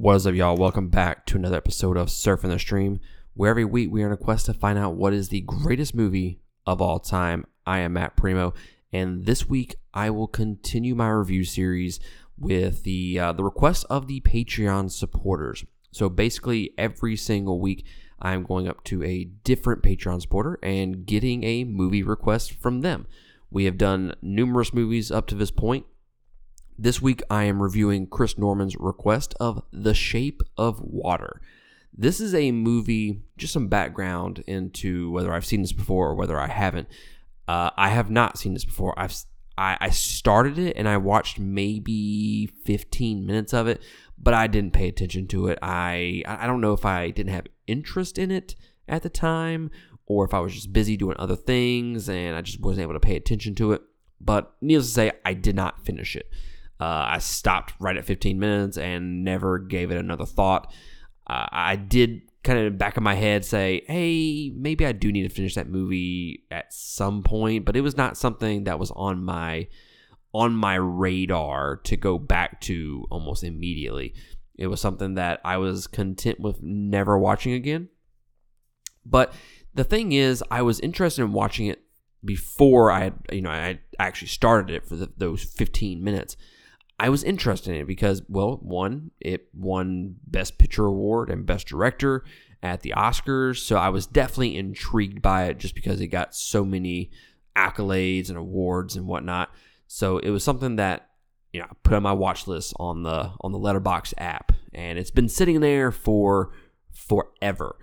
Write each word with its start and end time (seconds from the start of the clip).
What 0.00 0.16
is 0.16 0.26
up, 0.26 0.34
y'all? 0.34 0.56
Welcome 0.56 0.88
back 0.88 1.26
to 1.26 1.36
another 1.36 1.58
episode 1.58 1.98
of 1.98 2.08
Surfing 2.08 2.48
the 2.48 2.58
Stream, 2.58 3.00
where 3.34 3.50
every 3.50 3.66
week 3.66 3.90
we 3.92 4.02
are 4.02 4.06
on 4.06 4.12
a 4.12 4.16
quest 4.16 4.46
to 4.46 4.54
find 4.54 4.78
out 4.78 4.94
what 4.94 5.12
is 5.12 5.28
the 5.28 5.42
greatest 5.42 5.94
movie 5.94 6.40
of 6.64 6.80
all 6.80 6.98
time. 6.98 7.44
I 7.66 7.80
am 7.80 7.92
Matt 7.92 8.16
Primo, 8.16 8.54
and 8.94 9.26
this 9.26 9.46
week 9.46 9.74
I 9.92 10.08
will 10.08 10.26
continue 10.26 10.94
my 10.94 11.10
review 11.10 11.44
series 11.44 12.00
with 12.38 12.82
the 12.84 13.18
uh, 13.18 13.32
the 13.32 13.44
request 13.44 13.84
of 13.90 14.06
the 14.06 14.22
Patreon 14.22 14.90
supporters. 14.90 15.66
So 15.92 16.08
basically, 16.08 16.72
every 16.78 17.14
single 17.14 17.60
week 17.60 17.84
I'm 18.18 18.42
going 18.42 18.68
up 18.68 18.82
to 18.84 19.04
a 19.04 19.24
different 19.24 19.82
Patreon 19.82 20.22
supporter 20.22 20.58
and 20.62 21.04
getting 21.04 21.44
a 21.44 21.64
movie 21.64 22.02
request 22.02 22.52
from 22.52 22.80
them. 22.80 23.06
We 23.50 23.66
have 23.66 23.76
done 23.76 24.14
numerous 24.22 24.72
movies 24.72 25.10
up 25.10 25.26
to 25.26 25.34
this 25.34 25.50
point, 25.50 25.84
this 26.80 27.02
week 27.02 27.22
I 27.28 27.44
am 27.44 27.60
reviewing 27.60 28.06
Chris 28.06 28.38
Norman's 28.38 28.74
request 28.78 29.34
of 29.38 29.62
The 29.70 29.92
Shape 29.92 30.40
of 30.56 30.80
Water. 30.80 31.42
This 31.92 32.20
is 32.20 32.34
a 32.34 32.52
movie, 32.52 33.20
just 33.36 33.52
some 33.52 33.68
background 33.68 34.42
into 34.46 35.10
whether 35.10 35.30
I've 35.34 35.44
seen 35.44 35.60
this 35.60 35.72
before 35.72 36.08
or 36.08 36.14
whether 36.14 36.40
I 36.40 36.46
haven't. 36.46 36.88
Uh, 37.46 37.70
I 37.76 37.90
have 37.90 38.10
not 38.10 38.38
seen 38.38 38.54
this 38.54 38.64
before. 38.64 38.98
I've 38.98 39.14
I, 39.58 39.76
I 39.78 39.90
started 39.90 40.58
it 40.58 40.74
and 40.76 40.88
I 40.88 40.96
watched 40.96 41.38
maybe 41.38 42.46
15 42.64 43.26
minutes 43.26 43.52
of 43.52 43.66
it, 43.66 43.82
but 44.16 44.32
I 44.32 44.46
didn't 44.46 44.72
pay 44.72 44.88
attention 44.88 45.26
to 45.28 45.48
it. 45.48 45.58
I 45.60 46.22
I 46.26 46.46
don't 46.46 46.62
know 46.62 46.72
if 46.72 46.86
I 46.86 47.10
didn't 47.10 47.34
have 47.34 47.46
interest 47.66 48.16
in 48.16 48.30
it 48.30 48.54
at 48.88 49.02
the 49.02 49.10
time 49.10 49.70
or 50.06 50.24
if 50.24 50.32
I 50.32 50.40
was 50.40 50.54
just 50.54 50.72
busy 50.72 50.96
doing 50.96 51.16
other 51.18 51.36
things 51.36 52.08
and 52.08 52.34
I 52.34 52.40
just 52.40 52.60
wasn't 52.60 52.84
able 52.84 52.94
to 52.94 53.00
pay 53.00 53.16
attention 53.16 53.54
to 53.56 53.72
it. 53.72 53.82
But 54.18 54.54
needless 54.62 54.86
to 54.86 54.92
say, 54.92 55.12
I 55.26 55.34
did 55.34 55.56
not 55.56 55.84
finish 55.84 56.16
it. 56.16 56.30
Uh, 56.80 57.08
I 57.08 57.18
stopped 57.18 57.74
right 57.78 57.96
at 57.96 58.06
15 58.06 58.38
minutes 58.38 58.78
and 58.78 59.22
never 59.22 59.58
gave 59.58 59.90
it 59.90 59.98
another 59.98 60.24
thought. 60.24 60.72
Uh, 61.26 61.46
I 61.52 61.76
did 61.76 62.22
kind 62.42 62.58
of 62.58 62.78
back 62.78 62.96
of 62.96 63.02
my 63.02 63.14
head 63.14 63.44
say, 63.44 63.82
hey, 63.86 64.50
maybe 64.56 64.86
I 64.86 64.92
do 64.92 65.12
need 65.12 65.24
to 65.24 65.34
finish 65.34 65.54
that 65.56 65.68
movie 65.68 66.44
at 66.50 66.72
some 66.72 67.22
point, 67.22 67.64
but 67.64 67.76
it 67.76 67.82
was 67.82 67.96
not 67.96 68.16
something 68.16 68.64
that 68.64 68.78
was 68.78 68.90
on 68.92 69.22
my 69.22 69.68
on 70.32 70.54
my 70.54 70.76
radar 70.76 71.76
to 71.76 71.96
go 71.96 72.16
back 72.18 72.60
to 72.62 73.04
almost 73.10 73.42
immediately. 73.42 74.14
It 74.56 74.68
was 74.68 74.80
something 74.80 75.14
that 75.14 75.40
I 75.44 75.56
was 75.56 75.86
content 75.86 76.38
with 76.40 76.62
never 76.62 77.18
watching 77.18 77.52
again. 77.52 77.88
But 79.04 79.32
the 79.74 79.84
thing 79.84 80.12
is, 80.12 80.44
I 80.50 80.62
was 80.62 80.78
interested 80.80 81.22
in 81.22 81.32
watching 81.32 81.66
it 81.66 81.82
before 82.24 82.90
I 82.90 83.12
you 83.32 83.42
know, 83.42 83.50
I 83.50 83.80
actually 83.98 84.28
started 84.28 84.74
it 84.74 84.86
for 84.86 84.96
the, 84.96 85.10
those 85.16 85.42
15 85.42 86.02
minutes. 86.02 86.36
I 87.00 87.08
was 87.08 87.24
interested 87.24 87.74
in 87.74 87.80
it 87.80 87.86
because, 87.86 88.22
well, 88.28 88.58
one, 88.60 89.10
it 89.20 89.48
won 89.54 90.16
Best 90.26 90.58
Picture 90.58 90.84
Award 90.84 91.30
and 91.30 91.46
Best 91.46 91.66
Director 91.66 92.24
at 92.62 92.82
the 92.82 92.92
Oscars. 92.94 93.56
So 93.56 93.76
I 93.76 93.88
was 93.88 94.06
definitely 94.06 94.58
intrigued 94.58 95.22
by 95.22 95.44
it 95.44 95.56
just 95.56 95.74
because 95.74 96.02
it 96.02 96.08
got 96.08 96.34
so 96.34 96.62
many 96.62 97.10
accolades 97.56 98.28
and 98.28 98.36
awards 98.36 98.96
and 98.96 99.06
whatnot. 99.06 99.48
So 99.86 100.18
it 100.18 100.28
was 100.28 100.44
something 100.44 100.76
that 100.76 101.08
you 101.54 101.60
know 101.60 101.68
I 101.70 101.74
put 101.82 101.94
on 101.94 102.02
my 102.02 102.12
watch 102.12 102.46
list 102.46 102.74
on 102.78 103.02
the 103.02 103.32
on 103.40 103.52
the 103.52 103.58
Letterboxd 103.58 104.12
app, 104.18 104.52
and 104.74 104.98
it's 104.98 105.10
been 105.10 105.30
sitting 105.30 105.60
there 105.60 105.90
for 105.90 106.50
forever. 106.92 107.76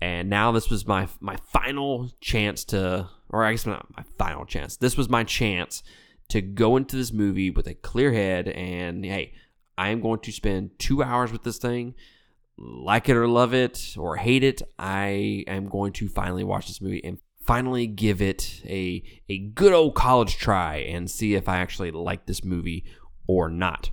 And 0.00 0.30
now 0.30 0.52
this 0.52 0.70
was 0.70 0.86
my 0.86 1.06
my 1.20 1.36
final 1.36 2.10
chance 2.22 2.64
to, 2.64 3.10
or 3.28 3.44
I 3.44 3.52
guess 3.52 3.66
not 3.66 3.94
my 3.94 4.04
final 4.16 4.46
chance. 4.46 4.78
This 4.78 4.96
was 4.96 5.10
my 5.10 5.22
chance 5.22 5.82
to 6.28 6.40
go 6.40 6.76
into 6.76 6.96
this 6.96 7.12
movie 7.12 7.50
with 7.50 7.66
a 7.66 7.74
clear 7.74 8.12
head 8.12 8.48
and 8.48 9.04
hey, 9.04 9.34
I 9.76 9.90
am 9.90 10.00
going 10.00 10.20
to 10.20 10.32
spend 10.32 10.78
two 10.78 11.02
hours 11.02 11.32
with 11.32 11.42
this 11.44 11.58
thing. 11.58 11.94
Like 12.56 13.08
it 13.08 13.16
or 13.16 13.28
love 13.28 13.54
it 13.54 13.94
or 13.96 14.16
hate 14.16 14.42
it, 14.42 14.62
I 14.78 15.44
am 15.46 15.68
going 15.68 15.92
to 15.94 16.08
finally 16.08 16.42
watch 16.42 16.66
this 16.66 16.80
movie 16.80 17.02
and 17.04 17.18
finally 17.48 17.86
give 17.86 18.20
it 18.20 18.60
a 18.66 19.02
a 19.28 19.38
good 19.38 19.72
old 19.72 19.94
college 19.94 20.36
try 20.36 20.76
and 20.76 21.10
see 21.10 21.34
if 21.34 21.48
I 21.48 21.58
actually 21.58 21.90
like 21.92 22.26
this 22.26 22.44
movie 22.44 22.84
or 23.26 23.48
not. 23.48 23.90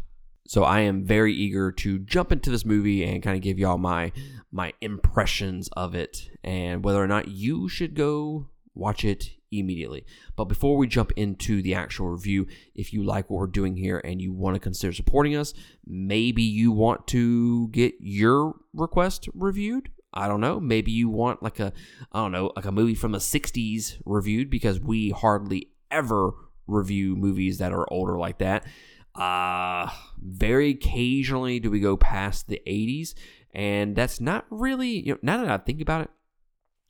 So 0.47 0.63
I 0.63 0.81
am 0.81 1.05
very 1.05 1.33
eager 1.33 1.71
to 1.71 1.99
jump 1.99 2.31
into 2.31 2.49
this 2.49 2.65
movie 2.65 3.03
and 3.03 3.23
kind 3.23 3.35
of 3.35 3.41
give 3.41 3.57
y'all 3.57 3.77
my 3.77 4.11
my 4.51 4.73
impressions 4.81 5.69
of 5.73 5.95
it 5.95 6.29
and 6.43 6.83
whether 6.83 7.01
or 7.01 7.07
not 7.07 7.27
you 7.27 7.69
should 7.69 7.93
go 7.93 8.49
watch 8.73 9.05
it 9.05 9.31
immediately. 9.51 10.05
But 10.35 10.45
before 10.45 10.77
we 10.77 10.87
jump 10.87 11.11
into 11.15 11.61
the 11.61 11.73
actual 11.73 12.09
review, 12.09 12.47
if 12.73 12.93
you 12.93 13.03
like 13.03 13.29
what 13.29 13.39
we're 13.39 13.47
doing 13.47 13.75
here 13.75 14.01
and 14.03 14.21
you 14.21 14.33
want 14.33 14.55
to 14.55 14.59
consider 14.59 14.93
supporting 14.93 15.35
us, 15.35 15.53
maybe 15.85 16.43
you 16.43 16.71
want 16.71 17.07
to 17.07 17.69
get 17.69 17.95
your 17.99 18.55
request 18.73 19.29
reviewed. 19.33 19.89
I 20.13 20.27
don't 20.27 20.41
know. 20.41 20.59
Maybe 20.59 20.91
you 20.91 21.09
want 21.09 21.43
like 21.43 21.59
a 21.59 21.73
I 22.11 22.21
don't 22.21 22.31
know, 22.31 22.51
like 22.55 22.65
a 22.65 22.71
movie 22.71 22.95
from 22.95 23.11
the 23.11 23.17
60s 23.17 24.01
reviewed 24.05 24.49
because 24.49 24.79
we 24.79 25.09
hardly 25.09 25.71
ever 25.91 26.31
review 26.67 27.15
movies 27.15 27.57
that 27.57 27.73
are 27.73 27.91
older 27.91 28.17
like 28.17 28.39
that. 28.39 28.65
Uh 29.13 29.89
very 30.17 30.71
occasionally 30.71 31.59
do 31.59 31.69
we 31.69 31.79
go 31.79 31.97
past 31.97 32.47
the 32.47 32.61
80s 32.65 33.13
and 33.53 33.95
that's 33.95 34.19
not 34.19 34.45
really, 34.49 35.05
you 35.05 35.13
know, 35.13 35.19
now 35.21 35.37
that 35.37 35.49
I 35.49 35.57
think 35.57 35.81
about 35.81 36.01
it, 36.01 36.09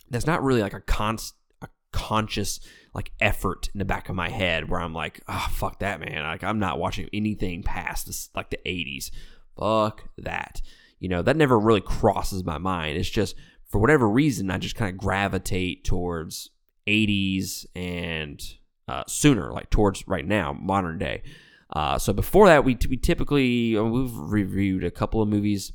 that's 0.09 0.25
not 0.25 0.43
really 0.43 0.61
like 0.61 0.73
a 0.73 0.81
constant 0.81 1.39
conscious 1.95 2.59
like 2.94 3.11
effort 3.19 3.69
in 3.73 3.79
the 3.79 3.85
back 3.85 4.09
of 4.09 4.16
my 4.16 4.29
head 4.29 4.69
where 4.69 4.79
I'm 4.79 4.94
like, 4.94 5.22
oh 5.28 5.47
fuck 5.51 5.79
that 5.79 6.00
man. 6.00 6.23
Like 6.23 6.44
I'm 6.44 6.59
not 6.59 6.78
watching 6.78 7.09
anything 7.13 7.63
past 7.63 8.07
this 8.07 8.29
like 8.35 8.50
the 8.50 8.59
80s. 8.66 9.11
Fuck 9.57 10.09
that. 10.17 10.61
You 11.00 11.09
know, 11.09 11.22
that 11.22 11.38
never 11.38 11.57
really 11.57 11.81
crosses 11.81 12.44
my 12.44 12.57
mind. 12.57 12.97
It's 12.97 13.09
just 13.09 13.35
for 13.69 13.79
whatever 13.79 14.07
reason 14.07 14.51
I 14.51 14.57
just 14.57 14.75
kind 14.75 14.91
of 14.91 14.97
gravitate 14.97 15.84
towards 15.84 16.51
80s 16.88 17.66
and 17.75 18.41
uh, 18.88 19.03
sooner, 19.07 19.51
like 19.51 19.69
towards 19.69 20.07
right 20.07 20.25
now, 20.25 20.53
modern 20.53 20.97
day. 20.97 21.23
Uh, 21.73 21.97
so 21.97 22.13
before 22.13 22.47
that, 22.47 22.63
we, 22.63 22.78
we 22.89 22.97
typically 22.97 23.78
uh, 23.78 23.84
we've 23.84 24.16
reviewed 24.16 24.84
a 24.84 24.91
couple 24.91 25.22
of 25.22 25.28
movies 25.28 25.72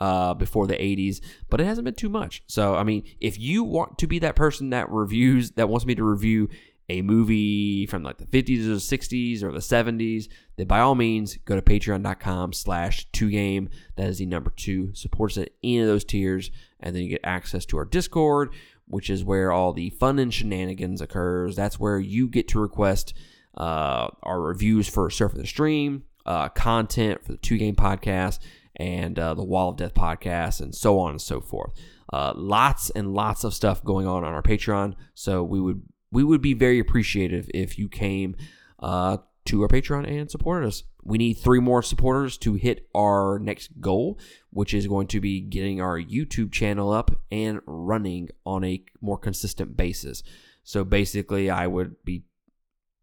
uh, 0.00 0.34
before 0.34 0.66
the 0.66 0.74
80s, 0.74 1.20
but 1.48 1.60
it 1.60 1.64
hasn't 1.64 1.84
been 1.84 1.94
too 1.94 2.08
much. 2.08 2.42
So, 2.46 2.74
I 2.74 2.82
mean, 2.82 3.04
if 3.20 3.38
you 3.38 3.64
want 3.64 3.98
to 3.98 4.06
be 4.06 4.18
that 4.20 4.36
person 4.36 4.70
that 4.70 4.90
reviews, 4.90 5.52
that 5.52 5.68
wants 5.68 5.86
me 5.86 5.94
to 5.94 6.04
review 6.04 6.48
a 6.88 7.00
movie 7.00 7.86
from 7.86 8.02
like 8.02 8.18
the 8.18 8.26
50s 8.26 8.64
or 8.66 8.74
the 8.74 8.74
60s 8.74 9.42
or 9.42 9.52
the 9.52 9.58
70s, 9.58 10.28
then 10.56 10.66
by 10.66 10.80
all 10.80 10.94
means, 10.94 11.36
go 11.44 11.56
to 11.56 11.62
patreon.com 11.62 12.52
slash 12.52 13.08
2game. 13.12 13.68
That 13.96 14.08
is 14.08 14.18
the 14.18 14.26
number 14.26 14.52
two. 14.54 14.94
Supports 14.94 15.38
at 15.38 15.50
any 15.62 15.80
of 15.80 15.86
those 15.86 16.04
tiers. 16.04 16.50
And 16.80 16.94
then 16.94 17.02
you 17.02 17.08
get 17.08 17.22
access 17.24 17.64
to 17.66 17.78
our 17.78 17.86
Discord, 17.86 18.52
which 18.86 19.08
is 19.08 19.24
where 19.24 19.50
all 19.50 19.72
the 19.72 19.90
fun 19.90 20.18
and 20.18 20.32
shenanigans 20.32 21.00
occurs. 21.00 21.56
That's 21.56 21.80
where 21.80 21.98
you 21.98 22.28
get 22.28 22.48
to 22.48 22.60
request 22.60 23.14
uh, 23.56 24.08
our 24.22 24.40
reviews 24.40 24.88
for 24.88 25.08
Surf 25.08 25.32
of 25.32 25.38
the 25.38 25.46
Stream, 25.46 26.04
uh, 26.26 26.48
content 26.50 27.24
for 27.24 27.32
the 27.32 27.38
2Game 27.38 27.76
podcast, 27.76 28.40
and 28.76 29.18
uh, 29.18 29.34
the 29.34 29.44
Wall 29.44 29.70
of 29.70 29.76
Death 29.76 29.94
podcast, 29.94 30.60
and 30.60 30.74
so 30.74 30.98
on 30.98 31.10
and 31.10 31.22
so 31.22 31.40
forth. 31.40 31.72
Uh, 32.12 32.32
lots 32.36 32.90
and 32.90 33.14
lots 33.14 33.44
of 33.44 33.54
stuff 33.54 33.82
going 33.82 34.06
on 34.06 34.24
on 34.24 34.32
our 34.32 34.42
Patreon. 34.42 34.94
So 35.14 35.42
we 35.42 35.60
would 35.60 35.82
we 36.10 36.22
would 36.22 36.42
be 36.42 36.54
very 36.54 36.78
appreciative 36.78 37.50
if 37.52 37.78
you 37.78 37.88
came 37.88 38.36
uh, 38.78 39.18
to 39.46 39.62
our 39.62 39.68
Patreon 39.68 40.08
and 40.08 40.30
supported 40.30 40.66
us. 40.66 40.84
We 41.02 41.18
need 41.18 41.34
three 41.34 41.60
more 41.60 41.82
supporters 41.82 42.38
to 42.38 42.54
hit 42.54 42.86
our 42.94 43.38
next 43.38 43.80
goal, 43.80 44.18
which 44.50 44.72
is 44.72 44.86
going 44.86 45.08
to 45.08 45.20
be 45.20 45.40
getting 45.40 45.80
our 45.80 46.00
YouTube 46.00 46.52
channel 46.52 46.92
up 46.92 47.10
and 47.30 47.60
running 47.66 48.30
on 48.46 48.64
a 48.64 48.84
more 49.00 49.18
consistent 49.18 49.76
basis. 49.76 50.22
So 50.62 50.82
basically, 50.82 51.50
I 51.50 51.66
would 51.66 52.02
be 52.04 52.24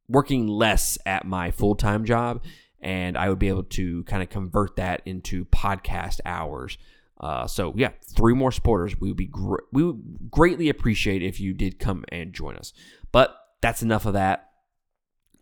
working 0.07 0.47
less 0.47 0.97
at 1.05 1.25
my 1.25 1.51
full 1.51 1.75
time 1.75 2.05
job 2.05 2.43
and 2.81 3.17
I 3.17 3.29
would 3.29 3.39
be 3.39 3.49
able 3.49 3.63
to 3.63 4.03
kind 4.03 4.23
of 4.23 4.29
convert 4.29 4.75
that 4.77 5.01
into 5.05 5.45
podcast 5.45 6.19
hours. 6.25 6.77
Uh, 7.19 7.45
so 7.45 7.73
yeah, 7.75 7.91
three 8.16 8.33
more 8.33 8.51
supporters. 8.51 8.99
We 8.99 9.09
would 9.09 9.17
be 9.17 9.28
gr- 9.28 9.63
we 9.72 9.83
would 9.83 10.31
greatly 10.31 10.69
appreciate 10.69 11.22
if 11.22 11.39
you 11.39 11.53
did 11.53 11.79
come 11.79 12.03
and 12.09 12.33
join 12.33 12.57
us. 12.57 12.73
But 13.11 13.35
that's 13.61 13.83
enough 13.83 14.05
of 14.05 14.13
that. 14.13 14.49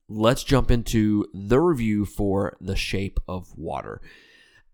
Let's 0.09 0.43
jump 0.43 0.71
into 0.71 1.25
the 1.33 1.59
review 1.59 2.03
for 2.03 2.57
The 2.59 2.75
Shape 2.75 3.19
of 3.27 3.55
Water. 3.57 4.01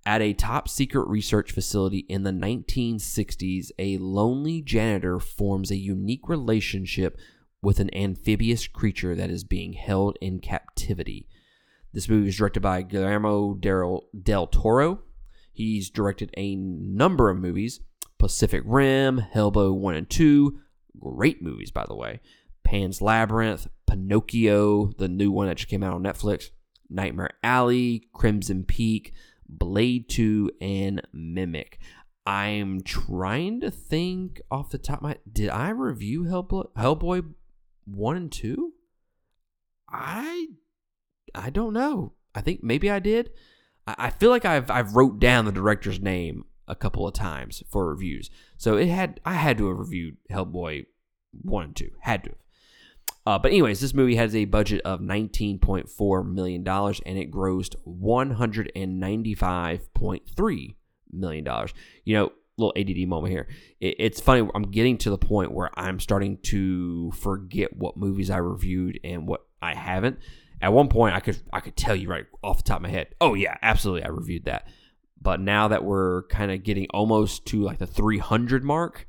At 0.05 0.21
a 0.21 0.33
top 0.33 0.69
secret 0.69 1.07
research 1.07 1.51
facility 1.51 2.05
in 2.07 2.23
the 2.23 2.31
1960s, 2.31 3.71
a 3.77 3.97
lonely 3.97 4.61
janitor 4.61 5.19
forms 5.19 5.71
a 5.71 5.77
unique 5.77 6.29
relationship 6.29 7.17
with 7.61 7.79
an 7.79 7.93
amphibious 7.95 8.67
creature 8.67 9.15
that 9.15 9.31
is 9.31 9.43
being 9.43 9.73
held 9.73 10.17
in 10.21 10.39
captivity. 10.39 11.27
This 11.95 12.09
movie 12.09 12.25
was 12.25 12.35
directed 12.35 12.59
by 12.59 12.81
Guillermo 12.81 13.53
del, 13.53 14.03
del 14.21 14.47
Toro. 14.47 14.99
He's 15.53 15.89
directed 15.89 16.29
a 16.35 16.57
number 16.57 17.29
of 17.29 17.37
movies 17.37 17.79
Pacific 18.19 18.63
Rim, 18.65 19.23
Hellboy 19.33 19.73
1 19.73 19.95
and 19.95 20.09
2. 20.09 20.59
Great 20.99 21.41
movies, 21.41 21.71
by 21.71 21.85
the 21.87 21.95
way. 21.95 22.19
Pan's 22.65 23.01
Labyrinth, 23.01 23.69
Pinocchio, 23.87 24.91
the 24.97 25.07
new 25.07 25.31
one 25.31 25.47
that 25.47 25.55
just 25.55 25.69
came 25.69 25.83
out 25.83 25.93
on 25.93 26.03
Netflix, 26.03 26.49
Nightmare 26.89 27.29
Alley, 27.41 28.09
Crimson 28.13 28.65
Peak, 28.65 29.13
Blade 29.47 30.09
2, 30.09 30.51
and 30.59 31.01
Mimic. 31.13 31.79
I'm 32.25 32.81
trying 32.81 33.61
to 33.61 33.71
think 33.71 34.41
off 34.51 34.69
the 34.69 34.77
top 34.77 34.97
of 34.97 35.03
my 35.03 35.17
did 35.31 35.49
I 35.49 35.69
review 35.69 36.23
Hellboy, 36.23 36.71
Hellboy 36.75 37.33
1 37.85 38.17
and 38.17 38.31
2? 38.31 38.73
I 39.89 40.47
I 41.35 41.49
don't 41.49 41.73
know. 41.73 42.13
I 42.33 42.39
think 42.41 42.63
maybe 42.63 42.89
I 42.89 42.99
did. 42.99 43.31
I, 43.87 43.95
I 43.97 44.09
feel 44.09 44.29
like 44.29 44.45
I've 44.45 44.71
I've 44.71 44.95
wrote 44.95 45.19
down 45.19 45.43
the 45.45 45.51
director's 45.51 45.99
name 45.99 46.45
a 46.67 46.75
couple 46.75 47.07
of 47.07 47.13
times 47.13 47.61
for 47.69 47.89
reviews. 47.89 48.29
So 48.57 48.77
it 48.77 48.87
had 48.87 49.19
I 49.25 49.33
had 49.33 49.57
to 49.59 49.67
have 49.69 49.79
reviewed 49.79 50.17
Hellboy 50.31 50.85
1 51.41 51.63
and 51.63 51.75
2. 51.75 51.91
Had 52.01 52.23
to 52.23 52.31
have. 52.31 52.39
Uh, 53.27 53.39
but 53.39 53.49
anyways, 53.51 53.79
this 53.79 53.95
movie 53.95 54.15
has 54.15 54.35
a 54.35 54.45
budget 54.45 54.81
of 54.85 54.99
$19.4 54.99 56.31
million 56.31 56.67
and 56.67 57.17
it 57.17 57.31
grossed 57.31 57.75
$195.3 57.87 60.75
million. 61.11 61.47
You 62.03 62.15
know, 62.15 62.31
little 62.57 62.73
ADD 62.77 63.07
moment 63.07 63.31
here. 63.31 63.47
It, 63.79 63.95
it's 63.97 64.21
funny. 64.21 64.47
I'm 64.53 64.69
getting 64.69 64.99
to 64.99 65.09
the 65.09 65.17
point 65.17 65.51
where 65.51 65.71
I'm 65.77 65.99
starting 65.99 66.37
to 66.43 67.09
forget 67.11 67.75
what 67.75 67.97
movies 67.97 68.29
I 68.29 68.37
reviewed 68.37 68.99
and 69.03 69.27
what 69.27 69.47
I 69.59 69.73
haven't. 69.73 70.19
At 70.61 70.73
one 70.73 70.87
point, 70.87 71.15
I 71.15 71.19
could 71.19 71.37
I 71.51 71.59
could 71.59 71.75
tell 71.75 71.95
you 71.95 72.09
right 72.09 72.25
off 72.43 72.57
the 72.57 72.63
top 72.63 72.77
of 72.77 72.83
my 72.83 72.89
head. 72.89 73.13
Oh 73.19 73.33
yeah, 73.33 73.57
absolutely, 73.61 74.03
I 74.03 74.09
reviewed 74.09 74.45
that. 74.45 74.67
But 75.21 75.39
now 75.39 75.67
that 75.69 75.83
we're 75.83 76.23
kind 76.27 76.51
of 76.51 76.63
getting 76.63 76.87
almost 76.91 77.45
to 77.47 77.61
like 77.61 77.79
the 77.79 77.87
300 77.87 78.63
mark, 78.63 79.07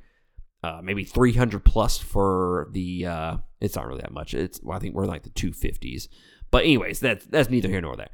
uh, 0.63 0.81
maybe 0.83 1.05
300 1.05 1.65
plus 1.65 1.99
for 1.99 2.69
the. 2.73 3.07
Uh, 3.07 3.37
it's 3.61 3.77
not 3.77 3.87
really 3.87 4.01
that 4.01 4.13
much. 4.13 4.35
It's 4.35 4.61
well, 4.63 4.77
I 4.77 4.81
think 4.81 4.95
we're 4.95 5.05
in 5.05 5.11
like 5.11 5.23
the 5.23 5.31
250s. 5.31 6.09
But 6.51 6.65
anyways, 6.65 7.01
that's 7.01 7.27
that's 7.27 7.51
neither 7.51 7.69
here 7.69 7.81
nor 7.81 7.97
there. 7.97 8.11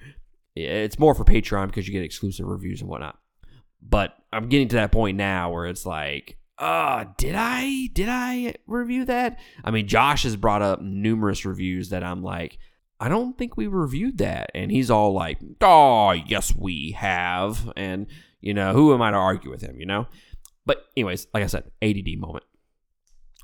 It's 0.54 0.98
more 0.98 1.14
for 1.14 1.24
Patreon 1.24 1.68
because 1.68 1.86
you 1.86 1.92
get 1.92 2.02
exclusive 2.02 2.46
reviews 2.46 2.80
and 2.80 2.90
whatnot. 2.90 3.18
But 3.80 4.14
I'm 4.32 4.48
getting 4.48 4.68
to 4.68 4.76
that 4.76 4.92
point 4.92 5.16
now 5.16 5.50
where 5.50 5.66
it's 5.66 5.86
like, 5.86 6.36
uh, 6.58 7.06
did 7.16 7.34
I 7.34 7.88
did 7.92 8.08
I 8.08 8.54
review 8.66 9.04
that? 9.06 9.38
I 9.64 9.70
mean, 9.70 9.88
Josh 9.88 10.22
has 10.24 10.36
brought 10.36 10.62
up 10.62 10.80
numerous 10.80 11.44
reviews 11.44 11.88
that 11.90 12.04
I'm 12.04 12.22
like, 12.22 12.58
I 13.00 13.08
don't 13.08 13.36
think 13.36 13.56
we 13.56 13.66
reviewed 13.66 14.18
that, 14.18 14.50
and 14.54 14.70
he's 14.70 14.90
all 14.90 15.12
like, 15.12 15.38
oh, 15.60 16.12
yes, 16.12 16.54
we 16.54 16.92
have, 16.92 17.72
and 17.76 18.06
you 18.40 18.54
know, 18.54 18.72
who 18.72 18.94
am 18.94 19.02
I 19.02 19.10
to 19.10 19.16
argue 19.16 19.50
with 19.50 19.62
him? 19.62 19.78
You 19.78 19.86
know. 19.86 20.06
But 20.64 20.86
anyways, 20.96 21.26
like 21.34 21.42
I 21.42 21.46
said, 21.46 21.70
ADD 21.82 22.18
moment. 22.18 22.44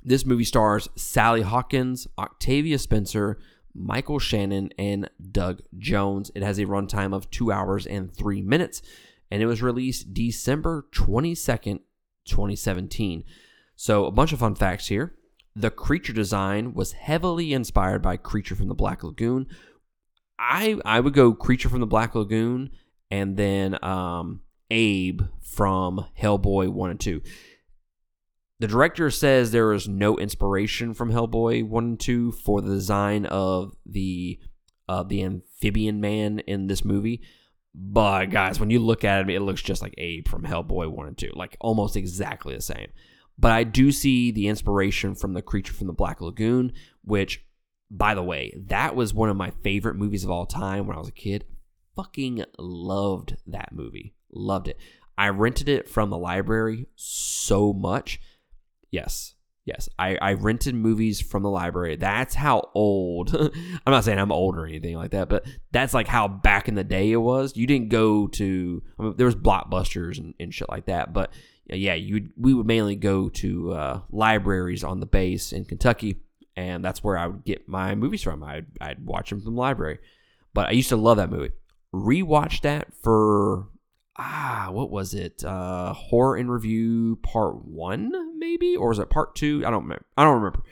This 0.05 0.25
movie 0.25 0.45
stars 0.45 0.89
Sally 0.95 1.43
Hawkins, 1.43 2.07
Octavia 2.17 2.79
Spencer, 2.79 3.39
Michael 3.75 4.21
Shannon, 4.21 4.71
and 4.79 5.11
Doug 5.33 5.63
Jones. 5.77 6.31
It 6.37 6.45
has 6.45 6.59
a 6.59 6.67
runtime 6.67 7.13
of 7.13 7.29
two 7.31 7.51
hours 7.51 7.87
and 7.87 8.15
three 8.15 8.41
minutes 8.41 8.83
and 9.31 9.43
it 9.43 9.47
was 9.47 9.63
released 9.63 10.15
December 10.15 10.87
22nd, 10.93 11.81
2017. 12.25 13.25
So, 13.77 14.07
a 14.07 14.11
bunch 14.11 14.33
of 14.33 14.39
fun 14.39 14.55
facts 14.55 14.89
here. 14.89 15.15
The 15.59 15.71
creature 15.71 16.13
design 16.13 16.73
was 16.73 16.93
heavily 16.93 17.53
inspired 17.53 18.01
by 18.01 18.17
Creature 18.17 18.55
from 18.55 18.69
the 18.69 18.77
Black 18.77 19.03
Lagoon. 19.03 19.49
I 20.39 20.79
I 20.85 21.01
would 21.01 21.15
go 21.15 21.35
Creature 21.35 21.69
from 21.69 21.81
the 21.81 21.87
Black 21.87 22.15
Lagoon 22.15 22.71
and 23.11 23.37
then 23.37 23.77
um, 23.83 24.43
Abe 24.71 25.23
from 25.43 26.07
Hellboy 26.17 26.69
1 26.69 26.91
and 26.91 27.01
2. 27.01 27.21
The 28.61 28.69
director 28.69 29.11
says 29.11 29.51
there 29.51 29.73
is 29.73 29.89
no 29.89 30.17
inspiration 30.17 30.95
from 30.95 31.11
Hellboy 31.11 31.65
1 31.65 31.85
and 31.85 31.99
2 31.99 32.33
for 32.33 32.61
the 32.61 32.71
design 32.71 33.27
of 33.27 33.75
the 33.85 34.39
uh, 34.89 35.03
the 35.03 35.25
amphibian 35.25 36.01
man 36.01 36.39
in 36.41 36.69
this 36.69 36.85
movie. 36.85 37.21
But 37.75 38.27
guys, 38.27 38.61
when 38.61 38.71
you 38.71 38.79
look 38.79 39.03
at 39.03 39.29
it, 39.29 39.35
it 39.35 39.41
looks 39.41 39.63
just 39.63 39.83
like 39.83 39.95
Abe 39.99 40.29
from 40.29 40.45
Hellboy 40.45 40.89
1 40.89 41.09
and 41.09 41.19
2, 41.19 41.33
like 41.35 41.57
almost 41.61 41.97
exactly 41.97 42.55
the 42.55 42.63
same. 42.63 42.93
But 43.39 43.53
I 43.53 43.65
do 43.65 43.93
see 43.93 44.31
the 44.31 44.49
inspiration 44.49 45.15
from 45.15 45.35
the 45.35 45.43
creature 45.43 45.73
from 45.73 45.87
the 45.87 45.93
Black 45.93 46.21
Lagoon, 46.21 46.73
which, 47.03 47.45
by 47.91 48.15
the 48.15 48.23
way, 48.23 48.53
that 48.67 48.97
was 48.97 49.15
one 49.15 49.29
of 49.29 49.37
my 49.37 49.51
favorite 49.63 49.97
movies 49.97 50.25
of 50.25 50.31
all 50.31 50.47
time 50.47 50.87
when 50.87 50.97
I 50.97 51.01
was 51.01 51.09
a 51.09 51.13
kid. 51.13 51.45
Fucking 51.95 52.45
loved 52.59 53.37
that 53.47 53.73
movie. 53.73 54.15
Loved 54.33 54.69
it. 54.69 54.79
I 55.17 55.29
rented 55.29 55.69
it 55.69 55.89
from 55.89 56.11
the 56.11 56.19
library 56.19 56.87
so 56.97 57.73
much. 57.73 58.21
Yes, 58.91 59.35
Yes, 59.69 59.87
I, 59.99 60.17
I 60.23 60.33
rented 60.33 60.75
movies 60.75 61.21
from 61.21 61.43
the 61.43 61.51
library. 61.51 61.97
That's 61.97 62.35
how 62.35 62.71
old. 62.75 63.37
I'm 63.37 63.93
not 63.93 64.03
saying 64.03 64.19
I'm 64.19 64.33
old 64.33 64.57
or 64.57 64.67
anything 64.67 64.97
like 64.97 65.11
that, 65.11 65.29
but 65.29 65.45
that's 65.73 65.93
like 65.93 66.09
how 66.09 66.27
back 66.27 66.69
in 66.69 66.75
the 66.75 66.85
day 66.85 67.13
it 67.13 67.19
was. 67.19 67.55
You 67.55 67.67
didn't 67.67 67.91
go 67.91 68.29
to. 68.29 68.83
I 68.99 69.03
mean, 69.03 69.15
there 69.19 69.27
was 69.27 69.37
blockbusters 69.37 70.17
and, 70.17 70.33
and 70.41 70.55
shit 70.55 70.71
like 70.71 70.87
that, 70.87 71.13
but 71.13 71.31
yeah, 71.69 71.95
you 71.95 72.31
we 72.37 72.55
would 72.55 72.67
mainly 72.67 72.97
go 72.97 73.29
to 73.29 73.73
uh, 73.73 74.01
libraries 74.11 74.85
on 74.85 75.01
the 75.01 75.07
base 75.07 75.53
in 75.53 75.65
Kentucky, 75.65 76.21
and 76.57 76.85
that's 76.85 77.05
where 77.05 77.19
I 77.19 77.27
would 77.27 77.45
get 77.45 77.69
my 77.69 77.95
movies 77.95 78.23
from. 78.23 78.43
I'd 78.43 78.67
I'd 78.81 79.05
watch 79.05 79.31
them 79.31 79.41
from 79.41 79.55
the 79.55 79.61
library, 79.61 79.99
but 80.55 80.69
I 80.69 80.73
used 80.73 80.89
to 80.89 80.97
love 80.97 81.19
that 81.19 81.31
movie. 81.31 81.53
Rewatched 81.95 82.63
that 82.63 82.95
for 83.03 83.69
ah, 84.19 84.69
what 84.71 84.91
was 84.91 85.15
it? 85.15 85.45
Uh, 85.45 85.93
horror 85.93 86.37
in 86.37 86.51
review 86.51 87.17
part 87.23 87.65
one, 87.65 88.39
maybe, 88.39 88.77
or 88.77 88.89
was 88.89 88.99
it 88.99 89.11
part 89.11 89.35
two? 89.35 89.63
I 89.67 89.71
don't 89.71 89.85
remember. 89.85 90.05
I 90.17 90.25
don't 90.25 90.37
remember. 90.37 90.63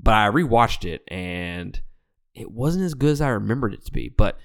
But 0.00 0.14
I 0.14 0.28
rewatched 0.28 0.84
it 0.84 1.02
and 1.08 1.80
it 2.34 2.50
wasn't 2.52 2.84
as 2.84 2.94
good 2.94 3.10
as 3.10 3.20
I 3.20 3.30
remembered 3.30 3.74
it 3.74 3.84
to 3.86 3.92
be. 3.92 4.08
But 4.08 4.38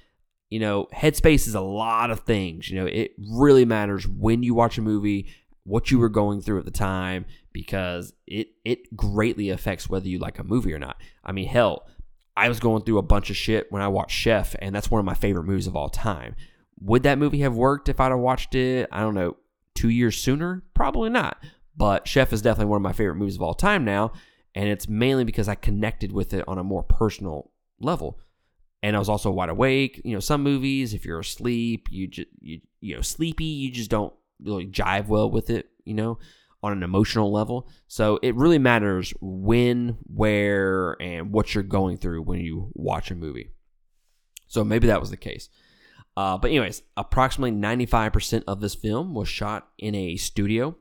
you 0.50 0.59
know, 0.59 0.88
headspace 0.94 1.47
is 1.47 1.56
a 1.56 1.62
lot 1.62 2.12
of 2.12 2.21
things. 2.21 2.69
You 2.69 2.80
know, 2.80 2.85
it 2.85 3.13
really 3.18 3.65
matters 3.65 4.07
when 4.07 4.44
you 4.44 4.53
watch 4.53 4.77
a 4.77 4.81
movie, 4.81 5.27
what 5.63 5.92
you 5.92 6.00
were 6.00 6.10
going 6.10 6.42
through 6.42 6.60
at 6.60 6.65
the 6.65 6.71
time, 6.71 7.25
because 7.51 8.13
it 8.27 8.50
it 8.65 8.95
greatly 8.95 9.50
affects 9.50 9.89
whether 9.89 10.07
you 10.07 10.19
like 10.19 10.39
a 10.39 10.44
movie 10.44 10.74
or 10.74 10.80
not. 10.80 10.98
I 11.24 11.31
mean, 11.31 11.48
hell, 11.48 11.88
I 12.36 12.50
was 12.50 12.60
going 12.60 12.83
through 12.83 12.98
a 12.98 13.04
bunch 13.04 13.30
of 13.30 13.38
shit 13.38 13.71
when 13.71 13.81
I 13.81 13.88
watched 13.88 14.18
Chef, 14.18 14.56
and 14.60 14.75
that's 14.75 14.92
one 14.92 15.00
of 15.00 15.06
my 15.06 15.13
favorite 15.13 15.45
movies 15.45 15.68
of 15.68 15.75
all 15.75 15.89
time. 15.89 16.36
Would 16.81 17.04
that 17.04 17.19
movie 17.19 17.42
have 17.42 17.56
worked 17.56 17.89
if 17.89 18.00
I'd 18.00 18.12
have 18.12 18.19
watched 18.19 18.56
it, 18.56 18.89
I 18.92 19.01
don't 19.01 19.13
know, 19.13 19.38
two 19.75 19.89
years 19.89 20.18
sooner? 20.18 20.63
Probably 20.74 21.10
not. 21.10 21.38
But 21.75 22.07
Chef 22.07 22.33
is 22.33 22.42
definitely 22.42 22.69
one 22.69 22.77
of 22.77 22.83
my 22.83 22.94
favorite 22.94 23.16
movies 23.16 23.36
of 23.36 23.42
all 23.42 23.54
time 23.54 23.86
now. 23.86 24.12
And 24.56 24.69
it's 24.69 24.88
mainly 24.88 25.24
because 25.24 25.48
I 25.48 25.56
connected 25.56 26.12
with 26.12 26.33
it 26.33 26.44
on 26.48 26.57
a 26.57 26.63
more 26.63 26.83
personal 26.83 27.51
level. 27.80 28.19
And 28.83 28.95
I 28.95 29.00
was 29.00 29.09
also 29.09 29.31
wide 29.31 29.50
awake. 29.50 30.01
You 30.04 30.13
know, 30.13 30.19
some 30.19 30.44
movies, 30.44 30.94
if 30.94 31.06
you're 31.06 31.19
asleep, 31.19 31.88
you 31.89 32.07
just, 32.07 32.27
you, 32.39 32.62
you 32.81 32.95
know, 32.95 33.01
sleepy, 33.01 33.45
you 33.45 33.71
just 33.71 33.89
don't 33.89 34.13
really 34.44 34.68
jive 34.68 35.07
well 35.07 35.30
with 35.30 35.50
it, 35.50 35.69
you 35.86 35.94
know, 35.94 36.19
on 36.62 36.71
an 36.71 36.83
emotional 36.83 37.31
level. 37.31 37.68
So 37.88 38.19
it 38.21 38.35
really 38.35 38.59
matters 38.59 39.14
when, 39.19 39.97
where, 40.04 40.95
and 41.02 41.31
what 41.31 41.54
you're 41.54 41.64
going 41.64 41.97
through 41.97 42.23
when 42.23 42.40
you 42.40 42.71
watch 42.73 43.12
a 43.12 43.16
movie. 43.16 43.52
So 44.47 44.64
maybe 44.64 44.88
that 44.88 45.00
was 45.00 45.09
the 45.09 45.18
case. 45.18 45.50
Uh, 46.16 46.38
but 46.38 46.52
anyways, 46.52 46.83
approximately 46.95 47.52
95% 47.52 48.44
of 48.47 48.62
this 48.62 48.76
film 48.76 49.14
was 49.14 49.28
shot 49.28 49.69
in 49.78 49.95
a 49.95 50.16
studio. 50.16 50.78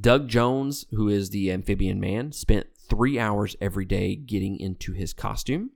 Doug 0.00 0.28
Jones, 0.28 0.86
who 0.92 1.08
is 1.08 1.30
the 1.30 1.52
amphibian 1.52 2.00
man, 2.00 2.32
spent 2.32 2.66
three 2.88 3.18
hours 3.18 3.54
every 3.60 3.84
day 3.84 4.16
getting 4.16 4.58
into 4.58 4.92
his 4.92 5.12
costume. 5.12 5.70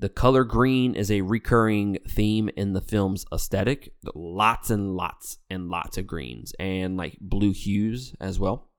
The 0.00 0.08
color 0.08 0.44
green 0.44 0.94
is 0.94 1.10
a 1.10 1.20
recurring 1.20 1.98
theme 2.08 2.48
in 2.56 2.72
the 2.72 2.80
film's 2.80 3.26
aesthetic. 3.30 3.92
Lots 4.14 4.70
and 4.70 4.96
lots 4.96 5.36
and 5.50 5.68
lots 5.68 5.98
of 5.98 6.06
greens 6.06 6.54
and 6.58 6.96
like 6.96 7.18
blue 7.20 7.52
hues 7.52 8.14
as 8.18 8.40
well. 8.40 8.70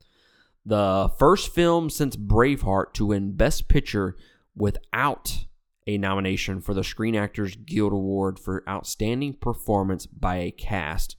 The 0.66 1.12
first 1.20 1.54
film 1.54 1.92
since 1.92 2.16
Braveheart 2.16 2.94
to 2.94 3.06
win 3.06 3.34
Best 3.34 3.68
Picture 3.68 4.18
without 4.56 5.46
a 5.86 6.00
nomination 6.00 6.60
for 6.60 6.74
the 6.74 6.84
Screen 6.84 7.16
Actors 7.16 7.56
Guild 7.56 7.94
Award 7.94 8.40
for 8.40 8.64
Outstanding 8.68 9.34
Performance 9.34 10.08
by 10.08 10.38
a 10.38 10.50
Cast 10.50 11.18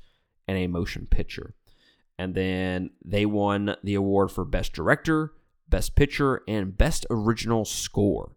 and 0.49 0.59
a 0.59 0.67
Motion 0.67 1.07
Picture. 1.07 1.55
And 2.19 2.35
then 2.35 2.91
they 3.05 3.25
won 3.25 3.77
the 3.85 3.95
award 3.95 4.33
for 4.33 4.45
Best 4.45 4.73
Director, 4.73 5.33
Best 5.69 5.95
Picture, 5.95 6.43
and 6.49 6.77
Best 6.77 7.07
Original 7.09 7.65
Score. 7.65 8.35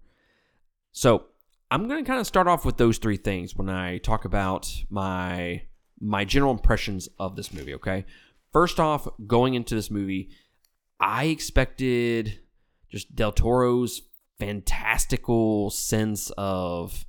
So 0.92 1.26
I'm 1.72 1.88
going 1.88 2.04
to 2.04 2.08
kind 2.08 2.20
of 2.20 2.28
start 2.28 2.48
off 2.48 2.66
with 2.66 2.78
those 2.78 2.98
three 2.98 3.18
things 3.18 3.56
when 3.56 3.70
I 3.70 3.98
talk 3.98 4.26
about 4.26 4.72
my 4.90 5.64
my 6.00 6.26
general 6.26 6.52
impressions 6.52 7.08
of 7.20 7.36
this 7.36 7.54
movie. 7.54 7.74
Okay, 7.76 8.06
first 8.54 8.80
off, 8.80 9.08
going 9.26 9.56
into 9.56 9.76
this 9.76 9.90
movie, 9.90 10.30
I 11.00 11.26
expected 11.26 12.40
just 12.90 13.16
Del 13.16 13.32
Toro's 13.32 14.02
fantastical 14.40 15.70
sense 15.70 16.32
of 16.38 17.06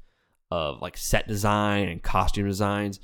of 0.50 0.80
like 0.80 0.96
set 0.96 1.28
design 1.28 1.88
and 1.88 2.02
costume 2.02 2.46
designs. 2.46 3.00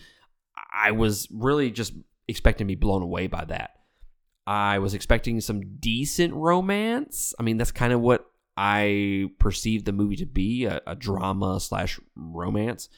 I 0.73 0.93
was 0.93 1.29
really 1.31 1.71
just 1.71 1.93
expecting 2.29 2.67
to 2.67 2.71
be 2.71 2.81
blown 2.81 3.03
away 3.03 3.27
by 3.27 3.45
that. 3.47 3.73
I 4.47 4.79
was 4.79 4.95
expecting 4.95 5.41
some 5.41 5.77
decent 5.79 6.35
romance. 6.35 7.35
I 7.39 7.43
mean, 7.43 7.59
that's 7.59 7.73
kind 7.73 7.93
of 7.93 8.01
what 8.01 8.32
I 8.65 9.29
perceived 9.41 9.87
the 9.87 9.93
movie 9.93 10.15
to 10.15 10.25
be 10.25 10.67
a, 10.67 10.81
a 10.87 10.95
drama 10.95 11.59
slash 11.59 11.99
romance. 12.15 12.89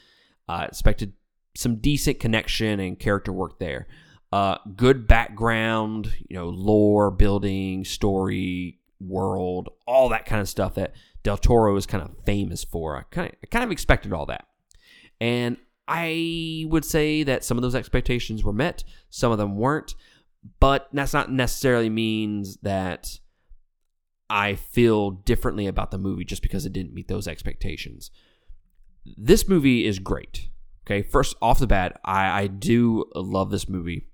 Uh, 0.47 0.67
expected 0.69 1.15
some 1.57 1.77
decent 1.77 2.21
connection 2.21 2.81
and 2.81 2.99
character 2.99 3.33
work 3.33 3.59
there. 3.59 3.87
Uh, 4.31 4.59
good 4.77 5.07
background, 5.07 6.13
you 6.29 6.37
know, 6.37 6.51
lore 6.51 7.11
building, 7.11 7.83
story, 7.87 8.79
world, 9.01 9.71
all 9.87 10.11
that 10.11 10.27
kind 10.27 10.43
of 10.43 10.51
stuff 10.51 10.75
that 10.75 10.93
Del 11.23 11.39
Toro 11.39 11.75
is 11.77 11.87
kind 11.87 12.05
of 12.05 12.15
famous 12.27 12.63
for. 12.63 12.99
I 12.99 13.05
kind 13.11 13.31
of, 13.31 13.35
I 13.43 13.47
kind 13.47 13.65
of 13.65 13.71
expected 13.71 14.13
all 14.13 14.27
that. 14.27 14.47
And 15.19 15.57
I 15.89 16.67
would 16.69 16.85
say 16.85 17.23
that 17.23 17.43
some 17.43 17.57
of 17.57 17.63
those 17.63 17.75
expectations 17.75 18.45
were 18.45 18.53
met, 18.53 18.85
some 19.09 19.33
of 19.33 19.39
them 19.39 19.57
weren't, 19.57 19.95
but 20.61 20.91
that's 20.93 21.15
not 21.15 21.33
necessarily 21.33 21.89
means 21.89 22.59
that 22.59 23.19
I 24.35 24.57
feel 24.57 25.13
differently 25.13 25.69
about 25.69 25.93
the 25.93 25.99
movie 25.99 26.25
just 26.25 26.43
because 26.43 26.67
it 26.67 26.73
didn't 26.73 26.93
meet 26.93 27.07
those 27.07 27.29
expectations. 27.29 28.11
This 29.17 29.49
movie 29.49 29.87
is 29.87 30.01
great. 30.01 30.49
Okay, 30.85 31.03
first 31.03 31.37
off 31.41 31.61
the 31.61 31.69
bat, 31.69 32.01
I, 32.05 32.41
I 32.43 32.47
do 32.49 33.05
love 33.15 33.53
this 33.53 33.69
movie. 33.69 34.09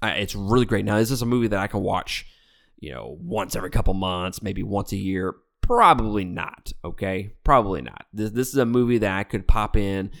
I, 0.00 0.12
it's 0.12 0.36
really 0.36 0.66
great. 0.66 0.84
Now, 0.84 0.98
is 0.98 1.08
this 1.08 1.18
is 1.18 1.22
a 1.22 1.26
movie 1.26 1.48
that 1.48 1.58
I 1.58 1.66
can 1.66 1.80
watch, 1.80 2.26
you 2.78 2.92
know, 2.92 3.18
once 3.20 3.56
every 3.56 3.70
couple 3.70 3.92
months, 3.94 4.40
maybe 4.40 4.62
once 4.62 4.92
a 4.92 4.96
year. 4.96 5.34
Probably 5.60 6.24
not. 6.24 6.72
Okay, 6.84 7.32
probably 7.42 7.82
not. 7.82 8.06
This 8.12 8.30
this 8.30 8.48
is 8.50 8.56
a 8.56 8.64
movie 8.64 8.98
that 8.98 9.18
I 9.18 9.24
could 9.24 9.48
pop 9.48 9.76
in. 9.76 10.12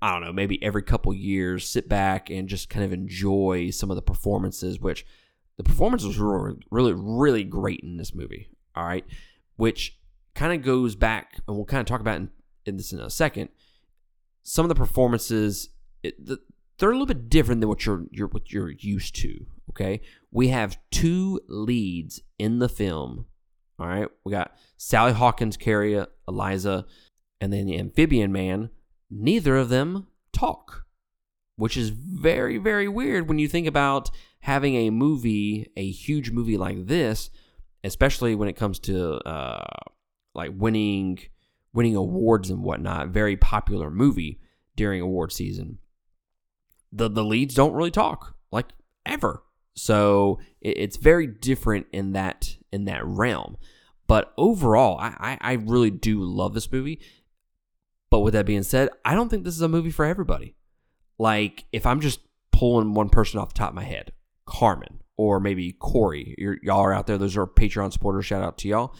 I 0.00 0.12
don't 0.12 0.22
know, 0.22 0.32
maybe 0.32 0.62
every 0.62 0.82
couple 0.82 1.12
years, 1.12 1.66
sit 1.66 1.88
back 1.88 2.30
and 2.30 2.48
just 2.48 2.70
kind 2.70 2.84
of 2.84 2.92
enjoy 2.92 3.70
some 3.70 3.90
of 3.90 3.96
the 3.96 4.02
performances, 4.02 4.78
which 4.78 5.04
the 5.56 5.64
performance 5.64 6.04
was 6.04 6.18
really, 6.18 6.54
really, 6.70 6.92
really 6.94 7.42
great 7.42 7.80
in 7.80 7.96
this 7.96 8.14
movie. 8.14 8.48
All 8.74 8.84
right, 8.84 9.04
which 9.56 9.98
kind 10.34 10.52
of 10.52 10.64
goes 10.64 10.94
back, 10.94 11.40
and 11.46 11.56
we'll 11.56 11.66
kind 11.66 11.80
of 11.80 11.86
talk 11.86 12.00
about 12.00 12.16
in, 12.16 12.30
in 12.64 12.76
this 12.76 12.92
in 12.92 13.00
a 13.00 13.10
second. 13.10 13.50
Some 14.42 14.64
of 14.64 14.68
the 14.68 14.74
performances, 14.74 15.68
it, 16.02 16.24
the, 16.24 16.38
they're 16.78 16.90
a 16.90 16.92
little 16.92 17.06
bit 17.06 17.28
different 17.28 17.60
than 17.60 17.68
what 17.68 17.86
you're, 17.86 18.04
you're 18.10 18.28
what 18.28 18.50
you're 18.50 18.70
used 18.70 19.14
to. 19.16 19.46
Okay, 19.70 20.00
we 20.30 20.48
have 20.48 20.78
two 20.90 21.40
leads 21.48 22.20
in 22.38 22.58
the 22.58 22.68
film. 22.68 23.26
All 23.78 23.86
right, 23.86 24.08
we 24.24 24.32
got 24.32 24.56
Sally 24.76 25.12
Hawkins, 25.12 25.56
Carrie, 25.56 26.04
Eliza, 26.28 26.86
and 27.40 27.52
then 27.52 27.66
the 27.66 27.78
Amphibian 27.78 28.32
Man. 28.32 28.70
Neither 29.10 29.56
of 29.56 29.68
them 29.68 30.06
talk, 30.32 30.84
which 31.56 31.76
is 31.76 31.90
very, 31.90 32.58
very 32.58 32.88
weird 32.88 33.28
when 33.28 33.38
you 33.38 33.48
think 33.48 33.66
about 33.66 34.10
having 34.40 34.74
a 34.74 34.90
movie, 34.90 35.70
a 35.76 35.90
huge 35.90 36.30
movie 36.30 36.56
like 36.56 36.86
this, 36.86 37.30
especially 37.84 38.34
when 38.34 38.48
it 38.48 38.56
comes 38.56 38.78
to 38.80 39.14
uh, 39.28 39.64
like 40.34 40.50
winning 40.54 41.18
winning 41.74 41.96
awards 41.96 42.50
and 42.50 42.62
whatnot, 42.62 43.08
very 43.08 43.36
popular 43.36 43.90
movie 43.90 44.40
during 44.76 45.00
award 45.00 45.32
season. 45.32 45.78
The 46.92 47.08
the 47.08 47.24
leads 47.24 47.54
don't 47.54 47.72
really 47.72 47.90
talk 47.90 48.36
like 48.50 48.66
ever, 49.06 49.42
so 49.74 50.38
it, 50.60 50.76
it's 50.78 50.96
very 50.96 51.26
different 51.26 51.86
in 51.92 52.12
that 52.12 52.56
in 52.70 52.84
that 52.86 53.04
realm. 53.04 53.56
But 54.06 54.32
overall, 54.36 54.98
I, 54.98 55.38
I, 55.40 55.52
I 55.52 55.52
really 55.54 55.90
do 55.90 56.22
love 56.22 56.52
this 56.54 56.70
movie. 56.70 57.00
But 58.10 58.20
with 58.20 58.34
that 58.34 58.44
being 58.44 58.62
said, 58.62 58.90
I 59.06 59.14
don't 59.14 59.30
think 59.30 59.44
this 59.44 59.54
is 59.54 59.62
a 59.62 59.68
movie 59.68 59.90
for 59.90 60.04
everybody. 60.04 60.54
Like 61.18 61.64
if 61.72 61.86
I'm 61.86 62.00
just 62.00 62.20
pulling 62.50 62.92
one 62.92 63.08
person 63.08 63.40
off 63.40 63.54
the 63.54 63.58
top 63.58 63.70
of 63.70 63.74
my 63.74 63.84
head, 63.84 64.12
Carmen 64.44 65.01
or 65.16 65.40
maybe 65.40 65.72
Corey. 65.72 66.34
You're, 66.38 66.58
y'all 66.62 66.80
are 66.80 66.92
out 66.92 67.06
there. 67.06 67.18
Those 67.18 67.36
are 67.36 67.46
Patreon 67.46 67.92
supporters. 67.92 68.26
Shout 68.26 68.42
out 68.42 68.58
to 68.58 68.68
y'all. 68.68 68.94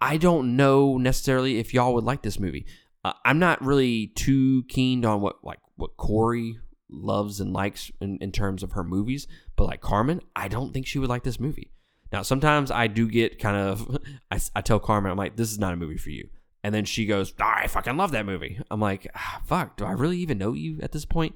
I 0.00 0.16
don't 0.16 0.56
know 0.56 0.96
necessarily 0.96 1.58
if 1.58 1.74
y'all 1.74 1.94
would 1.94 2.04
like 2.04 2.22
this 2.22 2.40
movie. 2.40 2.66
Uh, 3.04 3.12
I'm 3.24 3.38
not 3.38 3.62
really 3.62 4.08
too 4.08 4.64
keen 4.64 5.04
on 5.04 5.20
what 5.20 5.44
like 5.44 5.60
what 5.76 5.96
Corey 5.96 6.58
loves 6.88 7.40
and 7.40 7.52
likes 7.52 7.90
in, 8.00 8.18
in 8.20 8.32
terms 8.32 8.62
of 8.62 8.72
her 8.72 8.84
movies, 8.84 9.26
but 9.56 9.64
like 9.64 9.80
Carmen, 9.80 10.20
I 10.34 10.48
don't 10.48 10.72
think 10.72 10.86
she 10.86 10.98
would 10.98 11.08
like 11.08 11.22
this 11.22 11.40
movie. 11.40 11.70
Now, 12.12 12.22
sometimes 12.22 12.70
I 12.70 12.86
do 12.86 13.08
get 13.08 13.38
kind 13.38 13.56
of, 13.56 13.98
I, 14.30 14.40
I 14.54 14.60
tell 14.60 14.78
Carmen, 14.78 15.10
I'm 15.10 15.18
like, 15.18 15.36
this 15.36 15.50
is 15.50 15.58
not 15.58 15.72
a 15.72 15.76
movie 15.76 15.98
for 15.98 16.10
you. 16.10 16.28
And 16.62 16.74
then 16.74 16.84
she 16.84 17.06
goes, 17.06 17.32
oh, 17.40 17.44
I 17.44 17.66
fucking 17.68 17.96
love 17.96 18.12
that 18.12 18.26
movie. 18.26 18.58
I'm 18.70 18.80
like, 18.80 19.06
ah, 19.14 19.40
fuck, 19.46 19.76
do 19.76 19.84
I 19.84 19.92
really 19.92 20.18
even 20.18 20.38
know 20.38 20.52
you 20.52 20.78
at 20.82 20.92
this 20.92 21.04
point? 21.04 21.34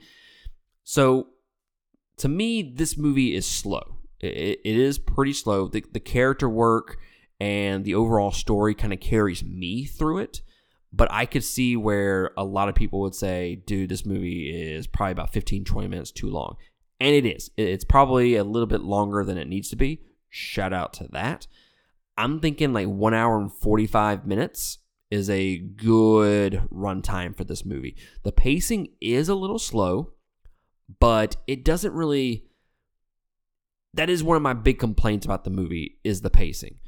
So 0.83 1.29
to 2.21 2.29
me, 2.29 2.63
this 2.63 2.97
movie 2.97 3.35
is 3.35 3.47
slow. 3.47 3.97
it, 4.21 4.61
it 4.63 4.77
is 4.77 4.99
pretty 4.99 5.33
slow. 5.33 5.69
The, 5.69 5.85
the 5.93 6.01
character 6.01 6.49
work 6.49 6.99
and 7.41 7.85
the 7.85 7.95
overall 7.95 8.31
story 8.31 8.75
kind 8.75 8.93
of 8.93 9.01
carries 9.01 9.43
me 9.43 9.87
through 9.87 10.19
it. 10.19 10.43
But 10.93 11.11
I 11.11 11.25
could 11.25 11.45
see 11.45 11.77
where 11.77 12.33
a 12.37 12.45
lot 12.45 12.69
of 12.69 12.75
people 12.75 13.01
would 13.01 13.15
say, 13.15 13.63
dude, 13.67 13.89
this 13.89 14.05
movie 14.05 14.51
is 14.51 14.87
probably 14.87 15.13
about 15.13 15.33
15, 15.33 15.65
20 15.65 15.89
minutes 15.89 16.11
too 16.11 16.29
long. 16.29 16.57
And 16.99 17.15
it 17.15 17.25
is. 17.25 17.51
It's 17.57 17.85
probably 17.85 18.37
a 18.37 18.45
little 18.45 18.67
bit 18.67 18.83
longer 18.83 19.25
than 19.25 19.39
it 19.39 19.49
needs 19.49 19.71
to 19.71 19.77
be. 19.77 20.03
Shout 20.29 20.73
out 20.73 20.93
to 20.95 21.09
that. 21.13 21.47
I'm 22.19 22.41
thinking 22.41 22.75
like 22.75 22.89
one 22.89 23.15
hour 23.15 23.41
and 23.41 23.51
45 23.51 24.27
minutes 24.27 24.79
is 25.11 25.31
a 25.31 25.59
good 25.59 26.69
runtime 26.71 27.35
for 27.35 27.45
this 27.45 27.65
movie. 27.65 27.97
The 28.25 28.33
pacing 28.33 28.89
is 29.01 29.29
a 29.29 29.35
little 29.35 29.59
slow 29.59 30.13
but 30.99 31.37
it 31.47 31.65
doesn't 31.65 31.93
really 31.93 32.47
that 33.95 34.11
is 34.11 34.23
one 34.23 34.37
of 34.37 34.43
my 34.43 34.53
big 34.53 34.79
complaints 34.79 35.27
about 35.27 35.45
the 35.45 35.51
movie 35.51 35.99
is 36.05 36.21
the 36.21 36.31
pacing. 36.31 36.79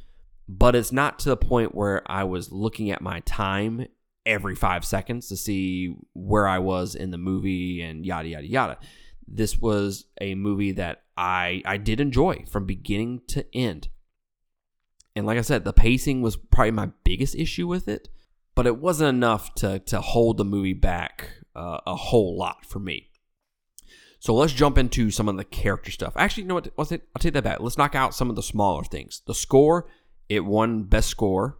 But 0.49 0.77
it's 0.77 0.93
not 0.93 1.19
to 1.21 1.31
the 1.31 1.37
point 1.37 1.75
where 1.75 2.03
i 2.11 2.25
was 2.25 2.53
looking 2.53 2.91
at 2.91 3.01
my 3.01 3.21
time 3.21 3.87
every 4.25 4.55
five 4.55 4.85
seconds 4.85 5.29
to 5.29 5.37
see 5.37 5.97
where 6.15 6.47
i 6.47 6.59
was 6.59 6.95
in 6.95 7.11
the 7.11 7.19
movie 7.19 7.83
and 7.83 8.05
yada 8.05 8.29
yada 8.29 8.47
yada. 8.47 8.79
This 9.27 9.59
was 9.59 10.07
a 10.21 10.35
movie 10.35 10.73
that 10.73 11.03
i 11.17 11.63
i 11.65 11.77
did 11.77 12.01
enjoy 12.01 12.45
from 12.51 12.67
beginning 12.67 13.23
to 13.29 13.47
end. 13.55 13.89
And 15.15 15.27
like 15.27 15.39
i 15.39 15.43
said 15.43 15.65
the 15.65 15.73
pacing 15.73 16.23
was 16.23 16.37
probably 16.37 16.73
my 16.73 16.91
biggest 17.05 17.35
issue 17.35 17.67
with 17.67 17.89
it 17.89 18.09
but 18.55 18.67
it 18.67 18.79
wasn't 18.79 19.09
enough 19.09 19.55
to 19.55 19.79
to 19.81 20.01
hold 20.01 20.37
the 20.37 20.45
movie 20.45 20.73
back 20.73 21.31
uh, 21.55 21.79
a 21.87 21.95
whole 21.95 22.37
lot 22.37 22.65
for 22.65 22.79
me 22.79 23.11
so 24.23 24.33
let's 24.37 24.53
jump 24.53 24.79
into 24.79 25.11
some 25.11 25.29
of 25.29 25.37
the 25.37 25.43
character 25.43 25.91
stuff. 25.91 26.13
Actually, 26.15 26.45
you 26.45 26.49
know 26.51 26.55
what? 26.55 26.69
I'll 26.79 26.87
take, 26.87 27.03
I'll 27.13 27.19
take 27.19 27.35
that 27.35 27.43
back. 27.43 27.59
Let's 27.59 27.77
knock 27.77 27.97
out 27.97 28.15
some 28.15 28.31
of 28.31 28.37
the 28.37 28.43
smaller 28.43 28.85
things. 28.85 29.21
The 29.27 29.35
score, 29.35 29.89
it 30.29 30.45
won 30.45 30.85
best 30.85 31.09
score, 31.09 31.59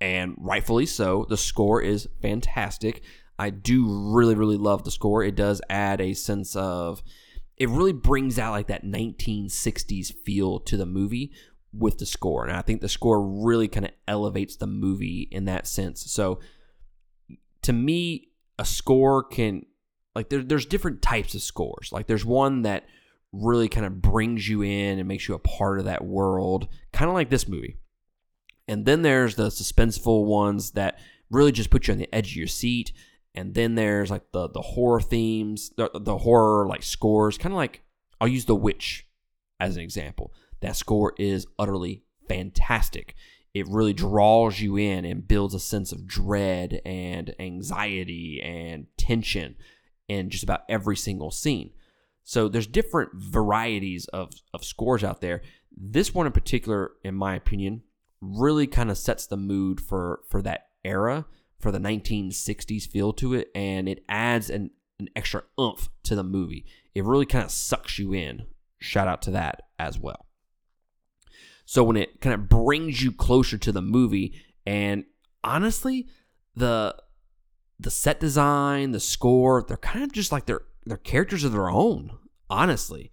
and 0.00 0.34
rightfully 0.36 0.86
so. 0.86 1.26
The 1.28 1.36
score 1.36 1.80
is 1.80 2.08
fantastic. 2.20 3.02
I 3.38 3.50
do 3.50 3.86
really, 4.12 4.34
really 4.34 4.56
love 4.56 4.82
the 4.82 4.90
score. 4.90 5.22
It 5.22 5.36
does 5.36 5.62
add 5.70 6.00
a 6.00 6.12
sense 6.14 6.56
of, 6.56 7.04
it 7.56 7.68
really 7.68 7.92
brings 7.92 8.36
out 8.36 8.50
like 8.50 8.66
that 8.66 8.84
1960s 8.84 10.12
feel 10.24 10.58
to 10.58 10.76
the 10.76 10.86
movie 10.86 11.30
with 11.72 11.98
the 11.98 12.06
score. 12.06 12.44
And 12.44 12.56
I 12.56 12.62
think 12.62 12.80
the 12.80 12.88
score 12.88 13.24
really 13.24 13.68
kind 13.68 13.86
of 13.86 13.92
elevates 14.08 14.56
the 14.56 14.66
movie 14.66 15.28
in 15.30 15.44
that 15.44 15.68
sense. 15.68 16.10
So 16.10 16.40
to 17.62 17.72
me, 17.72 18.30
a 18.58 18.64
score 18.64 19.22
can 19.22 19.66
like 20.16 20.30
there, 20.30 20.42
there's 20.42 20.64
different 20.64 21.02
types 21.02 21.34
of 21.34 21.42
scores. 21.42 21.90
Like 21.92 22.06
there's 22.06 22.24
one 22.24 22.62
that 22.62 22.86
really 23.32 23.68
kind 23.68 23.84
of 23.84 24.00
brings 24.00 24.48
you 24.48 24.62
in 24.62 24.98
and 24.98 25.06
makes 25.06 25.28
you 25.28 25.34
a 25.34 25.38
part 25.38 25.78
of 25.78 25.84
that 25.84 26.06
world, 26.06 26.68
kind 26.90 27.10
of 27.10 27.14
like 27.14 27.28
this 27.28 27.46
movie. 27.46 27.76
And 28.66 28.86
then 28.86 29.02
there's 29.02 29.34
the 29.36 29.48
suspenseful 29.48 30.24
ones 30.24 30.70
that 30.70 30.98
really 31.30 31.52
just 31.52 31.68
put 31.68 31.86
you 31.86 31.92
on 31.92 31.98
the 31.98 32.12
edge 32.14 32.30
of 32.30 32.36
your 32.36 32.46
seat. 32.46 32.92
And 33.34 33.54
then 33.54 33.74
there's 33.74 34.10
like 34.10 34.32
the 34.32 34.48
the 34.48 34.62
horror 34.62 35.02
themes, 35.02 35.70
the, 35.76 35.90
the 35.94 36.16
horror 36.16 36.66
like 36.66 36.82
scores, 36.82 37.36
kind 37.36 37.52
of 37.52 37.58
like 37.58 37.82
I'll 38.18 38.26
use 38.26 38.46
The 38.46 38.56
Witch 38.56 39.06
as 39.60 39.76
an 39.76 39.82
example. 39.82 40.32
That 40.60 40.76
score 40.76 41.12
is 41.18 41.46
utterly 41.58 42.04
fantastic. 42.26 43.14
It 43.52 43.68
really 43.68 43.92
draws 43.92 44.60
you 44.60 44.78
in 44.78 45.04
and 45.04 45.28
builds 45.28 45.52
a 45.52 45.60
sense 45.60 45.92
of 45.92 46.06
dread 46.06 46.80
and 46.86 47.34
anxiety 47.38 48.40
and 48.42 48.86
tension 48.96 49.56
in 50.08 50.30
just 50.30 50.44
about 50.44 50.62
every 50.68 50.96
single 50.96 51.30
scene. 51.30 51.70
So 52.24 52.48
there's 52.48 52.66
different 52.66 53.10
varieties 53.14 54.06
of, 54.08 54.32
of 54.52 54.64
scores 54.64 55.04
out 55.04 55.20
there. 55.20 55.42
This 55.76 56.12
one 56.12 56.26
in 56.26 56.32
particular, 56.32 56.92
in 57.04 57.14
my 57.14 57.36
opinion, 57.36 57.82
really 58.20 58.66
kind 58.66 58.90
of 58.90 58.98
sets 58.98 59.26
the 59.26 59.36
mood 59.36 59.80
for 59.80 60.20
for 60.28 60.42
that 60.42 60.68
era, 60.84 61.26
for 61.58 61.70
the 61.70 61.78
1960s 61.78 62.88
feel 62.88 63.12
to 63.14 63.34
it, 63.34 63.48
and 63.54 63.88
it 63.88 64.04
adds 64.08 64.50
an, 64.50 64.70
an 64.98 65.08
extra 65.14 65.42
oomph 65.60 65.88
to 66.04 66.14
the 66.14 66.24
movie. 66.24 66.64
It 66.94 67.04
really 67.04 67.26
kind 67.26 67.44
of 67.44 67.50
sucks 67.50 67.98
you 67.98 68.12
in. 68.12 68.46
Shout 68.78 69.08
out 69.08 69.22
to 69.22 69.30
that 69.32 69.62
as 69.78 69.98
well. 69.98 70.26
So 71.64 71.82
when 71.82 71.96
it 71.96 72.20
kind 72.20 72.34
of 72.34 72.48
brings 72.48 73.02
you 73.02 73.12
closer 73.12 73.58
to 73.58 73.72
the 73.72 73.82
movie, 73.82 74.40
and 74.64 75.04
honestly, 75.42 76.06
the 76.54 76.96
the 77.78 77.90
set 77.90 78.20
design, 78.20 78.92
the 78.92 79.00
score, 79.00 79.64
they're 79.66 79.76
kind 79.76 80.04
of 80.04 80.12
just 80.12 80.32
like 80.32 80.46
they're 80.46 80.62
they're 80.84 80.96
characters 80.96 81.44
of 81.44 81.52
their 81.52 81.68
own, 81.68 82.12
honestly. 82.48 83.10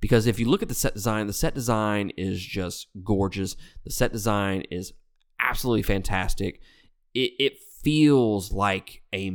Because 0.00 0.26
if 0.26 0.40
you 0.40 0.48
look 0.48 0.62
at 0.62 0.68
the 0.68 0.74
set 0.74 0.94
design, 0.94 1.28
the 1.28 1.32
set 1.32 1.54
design 1.54 2.10
is 2.16 2.44
just 2.44 2.88
gorgeous. 3.04 3.56
The 3.84 3.92
set 3.92 4.12
design 4.12 4.64
is 4.70 4.92
absolutely 5.38 5.84
fantastic. 5.84 6.60
It, 7.14 7.32
it 7.38 7.58
feels 7.82 8.52
like 8.52 9.02
a 9.14 9.32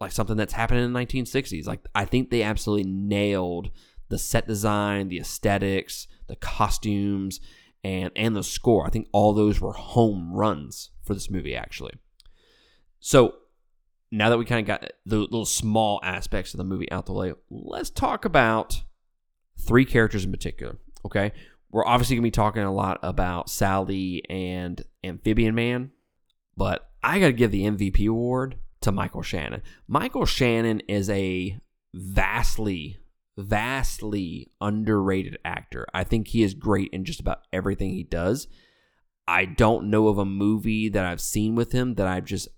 like 0.00 0.12
something 0.12 0.36
that's 0.36 0.52
happening 0.52 0.84
in 0.84 0.92
the 0.92 1.00
1960s. 1.00 1.66
Like 1.66 1.80
I 1.94 2.04
think 2.04 2.30
they 2.30 2.42
absolutely 2.42 2.90
nailed 2.90 3.70
the 4.08 4.18
set 4.18 4.46
design, 4.46 5.08
the 5.08 5.18
aesthetics, 5.18 6.06
the 6.28 6.36
costumes, 6.36 7.40
and 7.82 8.10
and 8.14 8.36
the 8.36 8.44
score. 8.44 8.86
I 8.86 8.90
think 8.90 9.08
all 9.12 9.32
those 9.32 9.60
were 9.60 9.72
home 9.72 10.32
runs 10.32 10.90
for 11.02 11.14
this 11.14 11.30
movie 11.30 11.56
actually. 11.56 11.94
So 13.00 13.34
now 14.10 14.30
that 14.30 14.38
we 14.38 14.44
kind 14.44 14.60
of 14.60 14.66
got 14.66 14.92
the 15.04 15.18
little 15.18 15.44
small 15.44 16.00
aspects 16.02 16.54
of 16.54 16.58
the 16.58 16.64
movie 16.64 16.90
out 16.90 17.06
the 17.06 17.12
way, 17.12 17.32
let's 17.50 17.90
talk 17.90 18.24
about 18.24 18.82
three 19.58 19.84
characters 19.84 20.24
in 20.24 20.30
particular. 20.30 20.76
Okay, 21.04 21.32
we're 21.70 21.86
obviously 21.86 22.16
gonna 22.16 22.22
be 22.22 22.30
talking 22.30 22.62
a 22.62 22.72
lot 22.72 22.98
about 23.02 23.50
Sally 23.50 24.22
and 24.30 24.82
Amphibian 25.04 25.54
Man, 25.54 25.90
but 26.56 26.90
I 27.02 27.18
gotta 27.18 27.32
give 27.32 27.50
the 27.50 27.64
MVP 27.64 28.08
award 28.08 28.56
to 28.82 28.92
Michael 28.92 29.22
Shannon. 29.22 29.62
Michael 29.88 30.26
Shannon 30.26 30.80
is 30.88 31.10
a 31.10 31.58
vastly, 31.94 32.98
vastly 33.36 34.50
underrated 34.60 35.38
actor. 35.44 35.86
I 35.92 36.04
think 36.04 36.28
he 36.28 36.42
is 36.42 36.54
great 36.54 36.90
in 36.92 37.04
just 37.04 37.20
about 37.20 37.42
everything 37.52 37.90
he 37.90 38.04
does. 38.04 38.46
I 39.28 39.44
don't 39.44 39.90
know 39.90 40.08
of 40.08 40.18
a 40.18 40.24
movie 40.24 40.88
that 40.88 41.04
I've 41.04 41.20
seen 41.20 41.56
with 41.56 41.72
him 41.72 41.94
that 41.94 42.06
I've 42.06 42.24
just 42.24 42.48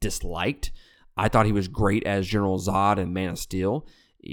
disliked. 0.00 0.72
I 1.16 1.28
thought 1.28 1.46
he 1.46 1.52
was 1.52 1.68
great 1.68 2.04
as 2.04 2.26
General 2.26 2.58
Zod 2.58 2.98
in 2.98 3.12
Man 3.12 3.30
of 3.30 3.38
Steel. 3.38 3.86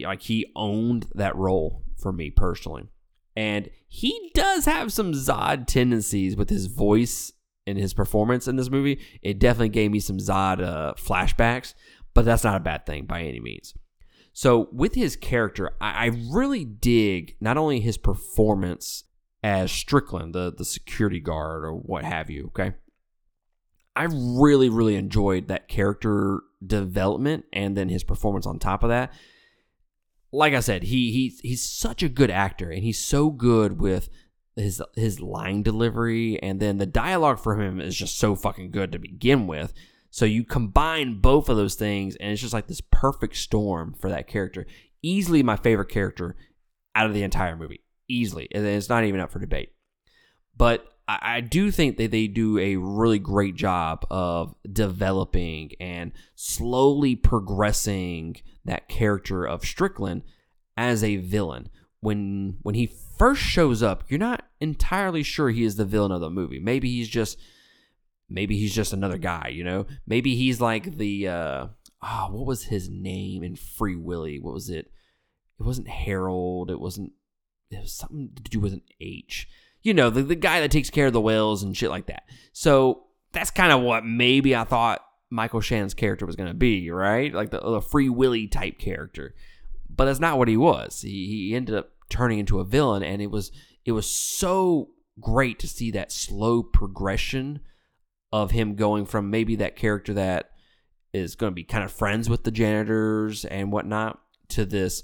Like 0.03 0.23
he 0.23 0.51
owned 0.55 1.07
that 1.13 1.35
role 1.35 1.83
for 1.97 2.11
me 2.11 2.29
personally. 2.29 2.89
And 3.35 3.69
he 3.87 4.31
does 4.33 4.65
have 4.65 4.93
some 4.93 5.13
Zod 5.13 5.67
tendencies 5.67 6.35
with 6.35 6.49
his 6.49 6.67
voice 6.67 7.31
and 7.65 7.77
his 7.77 7.93
performance 7.93 8.47
in 8.47 8.55
this 8.55 8.69
movie. 8.69 8.99
It 9.21 9.39
definitely 9.39 9.69
gave 9.69 9.91
me 9.91 9.99
some 9.99 10.17
Zod 10.17 10.61
uh, 10.61 10.93
flashbacks, 10.95 11.73
but 12.13 12.25
that's 12.25 12.43
not 12.43 12.57
a 12.57 12.63
bad 12.63 12.85
thing 12.85 13.05
by 13.05 13.21
any 13.21 13.39
means. 13.39 13.73
So, 14.33 14.67
with 14.71 14.95
his 14.95 15.15
character, 15.15 15.71
I, 15.79 16.05
I 16.05 16.11
really 16.31 16.65
dig 16.65 17.35
not 17.39 17.57
only 17.57 17.79
his 17.79 17.97
performance 17.97 19.03
as 19.43 19.71
Strickland, 19.71 20.33
the, 20.33 20.51
the 20.55 20.65
security 20.65 21.19
guard 21.19 21.63
or 21.63 21.73
what 21.73 22.03
have 22.03 22.29
you, 22.29 22.45
okay? 22.47 22.73
I 23.95 24.07
really, 24.09 24.69
really 24.69 24.95
enjoyed 24.95 25.47
that 25.47 25.67
character 25.67 26.41
development 26.65 27.45
and 27.53 27.77
then 27.77 27.89
his 27.89 28.03
performance 28.03 28.45
on 28.45 28.59
top 28.59 28.83
of 28.83 28.89
that. 28.89 29.13
Like 30.31 30.53
I 30.53 30.61
said, 30.61 30.83
he 30.83 31.11
he 31.11 31.33
he's 31.47 31.67
such 31.67 32.01
a 32.01 32.09
good 32.09 32.31
actor 32.31 32.71
and 32.71 32.83
he's 32.83 33.03
so 33.03 33.29
good 33.29 33.79
with 33.79 34.09
his 34.55 34.81
his 34.95 35.19
line 35.19 35.61
delivery 35.61 36.41
and 36.41 36.59
then 36.59 36.77
the 36.77 36.87
dialogue 36.87 37.39
for 37.39 37.61
him 37.61 37.79
is 37.79 37.95
just 37.95 38.17
so 38.17 38.35
fucking 38.35 38.71
good 38.71 38.91
to 38.91 38.99
begin 38.99 39.45
with. 39.45 39.73
So 40.09 40.25
you 40.25 40.43
combine 40.43 41.21
both 41.21 41.49
of 41.49 41.57
those 41.57 41.75
things 41.75 42.15
and 42.15 42.31
it's 42.31 42.41
just 42.41 42.53
like 42.53 42.67
this 42.67 42.81
perfect 42.81 43.35
storm 43.35 43.93
for 43.93 44.09
that 44.09 44.27
character. 44.27 44.65
Easily 45.03 45.43
my 45.43 45.55
favorite 45.55 45.89
character 45.89 46.35
out 46.95 47.05
of 47.05 47.13
the 47.13 47.23
entire 47.23 47.55
movie. 47.55 47.83
Easily. 48.07 48.47
And 48.51 48.65
it's 48.65 48.89
not 48.89 49.03
even 49.03 49.19
up 49.19 49.31
for 49.31 49.39
debate. 49.39 49.73
But 50.55 50.85
I, 51.07 51.41
do 51.41 51.69
think 51.69 51.97
that 51.97 52.11
they 52.11 52.27
do 52.27 52.57
a 52.57 52.77
really 52.77 53.19
great 53.19 53.55
job 53.55 54.05
of 54.09 54.55
developing 54.71 55.71
and 55.79 56.13
slowly 56.35 57.15
progressing 57.15 58.37
that 58.63 58.87
character 58.87 59.45
of 59.45 59.65
Strickland 59.65 60.23
as 60.77 61.03
a 61.03 61.17
villain. 61.17 61.69
When 61.99 62.57
when 62.63 62.75
he 62.75 62.85
first 63.17 63.41
shows 63.41 63.83
up, 63.83 64.03
you're 64.07 64.19
not 64.19 64.43
entirely 64.59 65.23
sure 65.23 65.49
he 65.49 65.63
is 65.63 65.75
the 65.75 65.85
villain 65.85 66.11
of 66.11 66.21
the 66.21 66.29
movie. 66.29 66.59
Maybe 66.59 66.89
he's 66.89 67.09
just 67.09 67.37
maybe 68.29 68.57
he's 68.57 68.73
just 68.73 68.93
another 68.93 69.17
guy, 69.17 69.49
you 69.53 69.63
know? 69.63 69.85
Maybe 70.07 70.35
he's 70.35 70.61
like 70.61 70.97
the 70.97 71.27
uh 71.27 71.67
oh, 72.01 72.27
what 72.31 72.45
was 72.45 72.63
his 72.63 72.89
name 72.89 73.43
in 73.43 73.55
Free 73.55 73.95
Willy? 73.95 74.39
What 74.39 74.53
was 74.53 74.69
it? 74.69 74.91
It 75.59 75.65
wasn't 75.65 75.87
Harold, 75.89 76.71
it 76.71 76.79
wasn't 76.79 77.11
it 77.71 77.81
was 77.81 77.93
something 77.93 78.31
to 78.35 78.43
do 78.43 78.59
with 78.59 78.73
an 78.73 78.83
H 79.01 79.47
you 79.83 79.93
know, 79.93 80.09
the, 80.09 80.23
the 80.23 80.35
guy 80.35 80.61
that 80.61 80.71
takes 80.71 80.89
care 80.89 81.07
of 81.07 81.13
the 81.13 81.21
whales 81.21 81.61
and 81.61 81.75
shit 81.75 81.89
like 81.89 82.07
that. 82.07 82.23
So 82.53 83.03
that's 83.33 83.51
kind 83.51 83.71
of 83.71 83.81
what 83.81 84.05
maybe 84.05 84.55
I 84.55 84.63
thought 84.63 85.01
Michael 85.29 85.61
Shannon's 85.61 85.93
character 85.93 86.25
was 86.25 86.35
going 86.35 86.47
to 86.47 86.53
be, 86.53 86.89
right? 86.89 87.33
Like 87.33 87.51
the, 87.51 87.59
the 87.59 87.81
Free 87.81 88.09
Willy 88.09 88.47
type 88.47 88.79
character. 88.79 89.35
But 89.89 90.05
that's 90.05 90.19
not 90.19 90.37
what 90.37 90.47
he 90.47 90.57
was. 90.57 91.01
He, 91.01 91.27
he 91.27 91.55
ended 91.55 91.75
up 91.75 91.89
turning 92.09 92.39
into 92.39 92.59
a 92.59 92.63
villain, 92.63 93.03
and 93.03 93.21
it 93.21 93.29
was 93.29 93.51
it 93.85 93.91
was 93.91 94.07
so 94.07 94.89
great 95.19 95.59
to 95.59 95.67
see 95.67 95.91
that 95.91 96.11
slow 96.11 96.63
progression 96.63 97.59
of 98.31 98.51
him 98.51 98.75
going 98.75 99.05
from 99.05 99.29
maybe 99.29 99.55
that 99.57 99.75
character 99.75 100.13
that 100.13 100.51
is 101.13 101.35
going 101.35 101.51
to 101.51 101.55
be 101.55 101.63
kind 101.63 101.83
of 101.83 101.91
friends 101.91 102.29
with 102.29 102.43
the 102.43 102.51
janitors 102.51 103.45
and 103.45 103.71
whatnot 103.71 104.19
to 104.49 104.65
this 104.65 105.03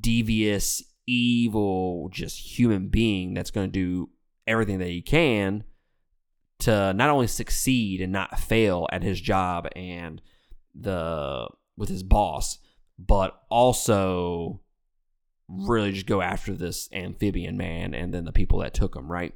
devious 0.00 0.82
evil, 1.06 2.08
just 2.10 2.58
human 2.58 2.88
being 2.88 3.34
that's 3.34 3.50
going 3.52 3.70
to 3.70 3.72
do 3.72 4.10
everything 4.46 4.78
that 4.78 4.88
he 4.88 5.02
can 5.02 5.64
to 6.58 6.92
not 6.94 7.10
only 7.10 7.26
succeed 7.26 8.00
and 8.00 8.12
not 8.12 8.38
fail 8.38 8.86
at 8.90 9.02
his 9.02 9.20
job 9.20 9.68
and 9.76 10.22
the 10.74 11.48
with 11.76 11.88
his 11.88 12.02
boss, 12.02 12.58
but 12.98 13.42
also 13.50 14.60
really 15.48 15.92
just 15.92 16.06
go 16.06 16.22
after 16.22 16.54
this 16.54 16.88
amphibian 16.92 17.56
man 17.56 17.94
and 17.94 18.12
then 18.12 18.24
the 18.24 18.32
people 18.32 18.60
that 18.60 18.74
took 18.74 18.96
him, 18.96 19.10
right? 19.10 19.34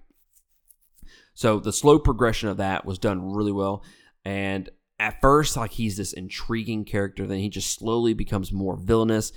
So 1.35 1.61
the 1.61 1.73
slow 1.73 1.99
progression 1.99 2.49
of 2.49 2.57
that 2.57 2.85
was 2.85 2.99
done 2.99 3.33
really 3.33 3.53
well. 3.53 3.85
And 4.25 4.69
at 4.99 5.21
first, 5.21 5.57
like 5.57 5.73
he's 5.73 5.97
this 5.97 6.13
intriguing 6.13 6.85
character, 6.85 7.27
then 7.27 7.39
he 7.39 7.49
just 7.49 7.79
slowly 7.79 8.13
becomes 8.15 8.53
more 8.53 8.77
villainous. 8.77 9.33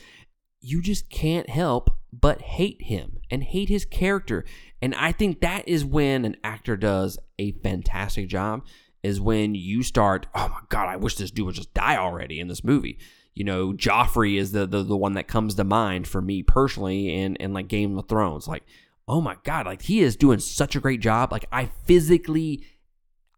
You 0.60 0.82
just 0.82 1.10
can't 1.10 1.50
help 1.50 1.90
but 2.22 2.42
hate 2.42 2.82
him 2.84 3.20
and 3.32 3.44
hate 3.44 3.70
his 3.70 3.86
character. 3.86 4.46
And 4.82 4.94
I 4.96 5.12
think 5.12 5.42
that 5.42 5.68
is 5.68 5.84
when 5.84 6.26
an 6.26 6.38
actor 6.44 6.78
does 6.78 7.18
a 7.40 7.54
fantastic 7.64 8.28
job 8.28 8.66
is 9.02 9.20
when 9.20 9.56
you 9.56 9.84
start, 9.84 10.28
oh 10.36 10.50
my 10.50 10.62
god, 10.70 10.88
I 10.88 10.96
wish 10.96 11.16
this 11.16 11.32
dude 11.32 11.48
would 11.48 11.56
just 11.56 11.74
die 11.74 11.98
already 11.98 12.40
in 12.40 12.48
this 12.48 12.64
movie. 12.64 13.00
You 13.34 13.44
know, 13.44 13.74
Joffrey 13.74 14.38
is 14.38 14.52
the 14.52 14.68
the, 14.68 14.84
the 14.84 14.96
one 14.96 15.14
that 15.14 15.28
comes 15.28 15.56
to 15.56 15.64
mind 15.64 16.08
for 16.08 16.22
me 16.22 16.44
personally 16.44 17.14
in, 17.14 17.36
in 17.38 17.52
like 17.52 17.68
Game 17.68 17.98
of 17.98 18.08
Thrones. 18.08 18.48
Like, 18.48 18.64
oh 19.08 19.22
my 19.22 19.38
god, 19.44 19.66
like 19.66 19.82
he 19.82 20.02
is 20.02 20.16
doing 20.16 20.40
such 20.40 20.76
a 20.76 20.80
great 20.80 21.02
job. 21.02 21.32
Like 21.32 21.46
I 21.52 21.66
physically 21.86 22.64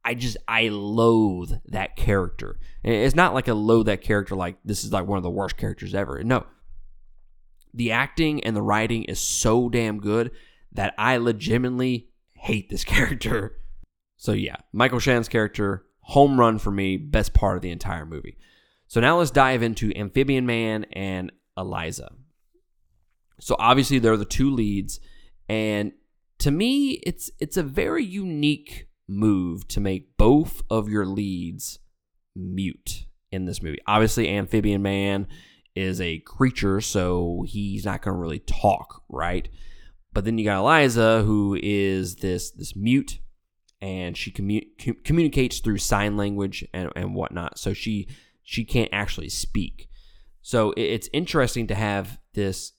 I 0.03 0.13
just 0.13 0.38
I 0.47 0.67
loathe 0.69 1.51
that 1.67 1.95
character. 1.95 2.59
And 2.83 2.93
it's 2.93 3.15
not 3.15 3.33
like 3.33 3.47
a 3.47 3.53
loathe 3.53 3.88
that 3.88 4.01
character 4.01 4.35
like 4.35 4.57
this 4.65 4.83
is 4.83 4.91
like 4.91 5.07
one 5.07 5.17
of 5.17 5.23
the 5.23 5.31
worst 5.31 5.55
characters 5.55 5.95
ever. 5.95 6.23
No, 6.23 6.45
the 7.75 7.91
acting 7.91 8.43
and 8.43 8.55
the 8.55 8.61
writing 8.61 9.03
is 9.03 9.19
so 9.19 9.69
damn 9.69 9.99
good 9.99 10.31
that 10.71 10.93
I 10.97 11.17
legitimately 11.17 12.09
hate 12.33 12.69
this 12.69 12.83
character. 12.85 13.57
So 14.17 14.31
yeah, 14.31 14.55
Michael 14.71 14.99
Shannon's 14.99 15.29
character, 15.29 15.85
home 15.99 16.39
run 16.39 16.59
for 16.59 16.71
me, 16.71 16.97
best 16.97 17.33
part 17.33 17.57
of 17.57 17.61
the 17.61 17.71
entire 17.71 18.05
movie. 18.05 18.38
So 18.88 18.99
now 19.01 19.17
let's 19.17 19.31
dive 19.31 19.63
into 19.63 19.95
Amphibian 19.95 20.45
Man 20.45 20.85
and 20.93 21.31
Eliza. 21.57 22.11
So 23.39 23.55
obviously 23.59 23.99
they're 23.99 24.15
the 24.15 24.25
two 24.25 24.49
leads, 24.49 24.99
and 25.49 25.91
to 26.39 26.51
me, 26.51 27.01
it's 27.05 27.31
it's 27.39 27.57
a 27.57 27.63
very 27.63 28.03
unique 28.03 28.88
move 29.07 29.67
to 29.69 29.79
make 29.79 30.17
both 30.17 30.61
of 30.69 30.89
your 30.89 31.05
leads 31.05 31.79
mute 32.35 33.05
in 33.31 33.45
this 33.45 33.61
movie. 33.61 33.79
Obviously, 33.88 34.29
Amphibian 34.29 34.81
Man 34.81 35.27
is 35.75 35.99
a 35.99 36.19
creature, 36.19 36.81
so 36.81 37.43
he's 37.47 37.85
not 37.85 38.01
going 38.01 38.15
to 38.15 38.19
really 38.19 38.39
talk, 38.39 39.03
right? 39.09 39.47
But 40.13 40.23
then 40.23 40.38
you 40.38 40.45
got 40.45 40.59
Eliza, 40.59 41.23
who 41.23 41.59
is 41.61 42.17
this 42.17 42.51
this 42.51 42.75
mute, 42.75 43.19
and 43.81 44.15
she 44.15 44.31
commu- 44.31 45.03
communicates 45.03 45.59
through 45.59 45.77
sign 45.79 46.15
language 46.15 46.65
and, 46.73 46.89
and 46.95 47.13
whatnot. 47.13 47.59
So 47.59 47.73
she 47.73 48.07
she 48.41 48.63
can't 48.63 48.89
actually 48.93 49.29
speak. 49.29 49.89
So 50.41 50.73
it's 50.77 51.09
interesting 51.11 51.67
to 51.67 51.75
have 51.75 52.19
this 52.33 52.73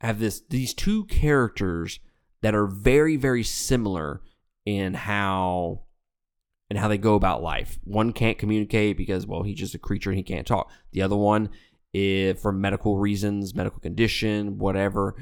have 0.00 0.18
this 0.18 0.42
these 0.48 0.72
two 0.72 1.04
characters 1.04 2.00
that 2.40 2.54
are 2.54 2.66
very 2.66 3.16
very 3.16 3.42
similar 3.42 4.22
in 4.64 4.94
how 4.94 5.83
and 6.70 6.78
how 6.78 6.88
they 6.88 6.98
go 6.98 7.14
about 7.14 7.42
life. 7.42 7.78
One 7.84 8.12
can't 8.12 8.38
communicate 8.38 8.96
because, 8.96 9.26
well, 9.26 9.42
he's 9.42 9.58
just 9.58 9.74
a 9.74 9.78
creature 9.78 10.10
and 10.10 10.16
he 10.16 10.22
can't 10.22 10.46
talk. 10.46 10.70
The 10.92 11.02
other 11.02 11.16
one, 11.16 11.50
if 11.92 12.40
for 12.40 12.52
medical 12.52 12.98
reasons, 12.98 13.54
medical 13.54 13.80
condition, 13.80 14.58
whatever, 14.58 15.14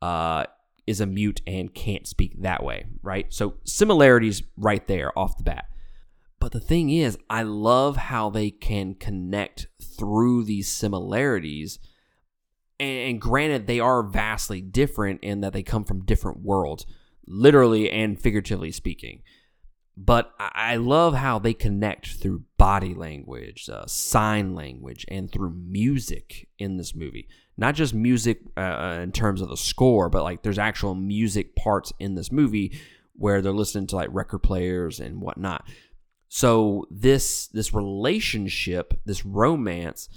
uh, 0.00 0.44
is 0.86 1.00
a 1.00 1.06
mute 1.06 1.40
and 1.46 1.74
can't 1.74 2.06
speak 2.06 2.40
that 2.42 2.62
way, 2.62 2.86
right? 3.02 3.32
So 3.32 3.54
similarities 3.64 4.42
right 4.56 4.86
there 4.86 5.16
off 5.18 5.36
the 5.36 5.44
bat. 5.44 5.66
But 6.38 6.52
the 6.52 6.60
thing 6.60 6.90
is, 6.90 7.16
I 7.30 7.42
love 7.42 7.96
how 7.96 8.28
they 8.28 8.50
can 8.50 8.94
connect 8.94 9.66
through 9.82 10.44
these 10.44 10.70
similarities. 10.70 11.78
And 12.78 13.18
granted, 13.20 13.66
they 13.66 13.80
are 13.80 14.02
vastly 14.02 14.60
different 14.60 15.20
in 15.22 15.40
that 15.40 15.54
they 15.54 15.62
come 15.62 15.84
from 15.84 16.04
different 16.04 16.42
worlds, 16.42 16.84
literally 17.26 17.90
and 17.90 18.20
figuratively 18.20 18.72
speaking. 18.72 19.22
But 19.96 20.32
I 20.38 20.76
love 20.76 21.14
how 21.14 21.38
they 21.38 21.54
connect 21.54 22.14
through 22.14 22.42
body 22.58 22.94
language, 22.94 23.68
uh, 23.68 23.86
sign 23.86 24.54
language, 24.54 25.04
and 25.08 25.30
through 25.30 25.54
music 25.54 26.48
in 26.58 26.76
this 26.76 26.94
movie. 26.94 27.28
Not 27.56 27.76
just 27.76 27.94
music 27.94 28.40
uh, 28.56 28.60
uh, 28.60 29.00
in 29.02 29.12
terms 29.12 29.40
of 29.40 29.48
the 29.48 29.56
score, 29.56 30.08
but 30.08 30.24
like 30.24 30.42
there's 30.42 30.58
actual 30.58 30.96
music 30.96 31.54
parts 31.54 31.92
in 32.00 32.16
this 32.16 32.32
movie 32.32 32.76
where 33.12 33.40
they're 33.40 33.52
listening 33.52 33.86
to 33.88 33.96
like 33.96 34.08
record 34.10 34.42
players 34.42 34.98
and 34.98 35.20
whatnot. 35.20 35.64
So 36.28 36.86
this 36.90 37.46
this 37.48 37.72
relationship, 37.72 38.94
this 39.06 39.24
romance, 39.24 40.08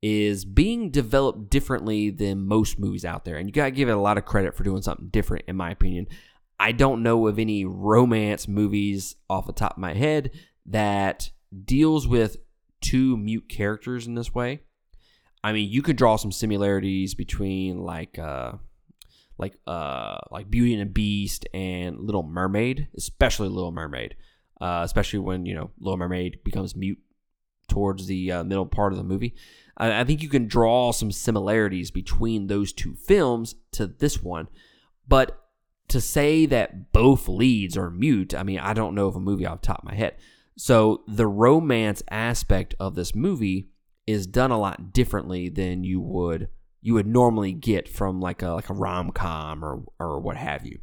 is 0.00 0.46
being 0.46 0.90
developed 0.90 1.50
differently 1.50 2.08
than 2.08 2.46
most 2.46 2.78
movies 2.78 3.04
out 3.04 3.26
there, 3.26 3.36
and 3.36 3.46
you 3.46 3.52
gotta 3.52 3.70
give 3.70 3.90
it 3.90 3.96
a 3.96 4.00
lot 4.00 4.16
of 4.16 4.24
credit 4.24 4.54
for 4.54 4.64
doing 4.64 4.80
something 4.80 5.08
different, 5.08 5.44
in 5.46 5.56
my 5.56 5.70
opinion. 5.70 6.06
I 6.58 6.72
don't 6.72 7.02
know 7.02 7.26
of 7.26 7.38
any 7.38 7.64
romance 7.64 8.48
movies 8.48 9.16
off 9.28 9.46
the 9.46 9.52
top 9.52 9.72
of 9.72 9.78
my 9.78 9.94
head 9.94 10.30
that 10.66 11.30
deals 11.64 12.08
with 12.08 12.38
two 12.80 13.16
mute 13.16 13.48
characters 13.48 14.06
in 14.06 14.14
this 14.14 14.34
way. 14.34 14.60
I 15.44 15.52
mean, 15.52 15.70
you 15.70 15.82
could 15.82 15.96
draw 15.96 16.16
some 16.16 16.32
similarities 16.32 17.14
between 17.14 17.78
like 17.78 18.18
uh 18.18 18.52
like 19.38 19.54
uh 19.66 20.18
like 20.30 20.50
Beauty 20.50 20.72
and 20.72 20.82
the 20.82 20.92
Beast 20.92 21.46
and 21.52 22.00
Little 22.00 22.22
Mermaid, 22.22 22.88
especially 22.96 23.48
Little 23.48 23.72
Mermaid. 23.72 24.16
Uh, 24.58 24.80
especially 24.84 25.18
when, 25.18 25.44
you 25.44 25.54
know, 25.54 25.70
Little 25.78 25.98
Mermaid 25.98 26.42
becomes 26.42 26.74
mute 26.74 26.98
towards 27.68 28.06
the 28.06 28.32
uh, 28.32 28.44
middle 28.44 28.64
part 28.64 28.92
of 28.92 28.96
the 28.96 29.04
movie. 29.04 29.34
I, 29.76 30.00
I 30.00 30.04
think 30.04 30.22
you 30.22 30.30
can 30.30 30.46
draw 30.46 30.92
some 30.92 31.12
similarities 31.12 31.90
between 31.90 32.46
those 32.46 32.72
two 32.72 32.94
films 32.94 33.54
to 33.72 33.86
this 33.86 34.22
one. 34.22 34.48
But 35.06 35.38
to 35.88 36.00
say 36.00 36.46
that 36.46 36.92
both 36.92 37.28
leads 37.28 37.76
are 37.76 37.90
mute, 37.90 38.34
I 38.34 38.42
mean, 38.42 38.58
I 38.58 38.72
don't 38.72 38.94
know 38.94 39.06
of 39.06 39.16
a 39.16 39.20
movie 39.20 39.46
off 39.46 39.60
the 39.60 39.66
top 39.66 39.78
of 39.78 39.84
my 39.84 39.94
head. 39.94 40.16
So 40.56 41.02
the 41.06 41.26
romance 41.26 42.02
aspect 42.10 42.74
of 42.80 42.94
this 42.94 43.14
movie 43.14 43.68
is 44.06 44.26
done 44.26 44.50
a 44.50 44.58
lot 44.58 44.92
differently 44.92 45.48
than 45.48 45.84
you 45.84 46.00
would 46.00 46.48
you 46.80 46.94
would 46.94 47.06
normally 47.06 47.52
get 47.52 47.88
from 47.88 48.20
like 48.20 48.42
a 48.42 48.50
like 48.50 48.70
a 48.70 48.74
rom 48.74 49.10
com 49.10 49.64
or 49.64 49.82
or 49.98 50.20
what 50.20 50.36
have 50.36 50.64
you. 50.64 50.78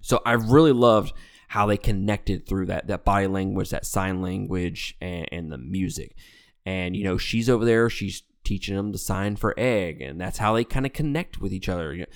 So 0.00 0.20
I 0.26 0.32
really 0.32 0.72
loved 0.72 1.12
how 1.48 1.66
they 1.66 1.76
connected 1.76 2.46
through 2.46 2.66
that 2.66 2.88
that 2.88 3.04
body 3.04 3.26
language, 3.26 3.70
that 3.70 3.86
sign 3.86 4.20
language, 4.20 4.96
and, 5.00 5.26
and 5.32 5.52
the 5.52 5.58
music. 5.58 6.16
And 6.64 6.96
you 6.96 7.04
know, 7.04 7.16
she's 7.16 7.48
over 7.48 7.64
there, 7.64 7.88
she's 7.88 8.22
teaching 8.44 8.76
them 8.76 8.92
the 8.92 8.98
sign 8.98 9.36
for 9.36 9.54
egg, 9.56 10.02
and 10.02 10.20
that's 10.20 10.38
how 10.38 10.54
they 10.54 10.64
kind 10.64 10.86
of 10.86 10.92
connect 10.92 11.40
with 11.40 11.52
each 11.52 11.68
other. 11.68 11.94
You 11.94 12.00
know, 12.00 12.12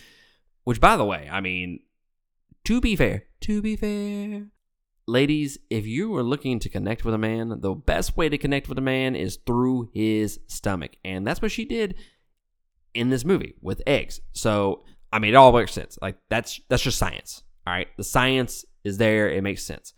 which, 0.65 0.81
by 0.81 0.97
the 0.97 1.05
way, 1.05 1.29
I 1.31 1.41
mean, 1.41 1.81
to 2.65 2.81
be 2.81 2.97
fair, 2.97 3.25
to 3.43 3.63
be 3.63 3.77
fair, 3.77 4.47
ladies, 5.07 5.59
if 5.69 5.87
you 5.87 6.15
are 6.17 6.23
looking 6.23 6.59
to 6.61 6.69
connect 6.69 7.05
with 7.05 7.15
a 7.15 7.19
man, 7.19 7.61
the 7.61 7.75
best 7.75 8.17
way 8.17 8.29
to 8.29 8.39
connect 8.39 8.69
with 8.69 8.79
a 8.79 8.83
man 8.83 9.17
is 9.17 9.39
through 9.47 9.91
his 9.93 10.41
stomach. 10.47 10.97
And 11.05 11.27
that's 11.27 11.43
what 11.43 11.51
she 11.51 11.65
did 11.65 11.97
in 12.95 13.11
this 13.11 13.25
movie 13.25 13.55
with 13.61 13.83
eggs. 13.87 14.21
So, 14.33 14.85
I 15.13 15.19
mean, 15.19 15.33
it 15.35 15.37
all 15.37 15.53
makes 15.53 15.73
sense. 15.73 15.99
Like 16.01 16.17
that's 16.29 16.61
that's 16.69 16.83
just 16.83 16.99
science. 16.99 17.43
All 17.67 17.73
right. 17.73 17.89
The 17.97 18.05
science 18.05 18.65
is 18.85 18.99
there, 18.99 19.31
it 19.31 19.43
makes 19.43 19.63
sense. 19.63 19.95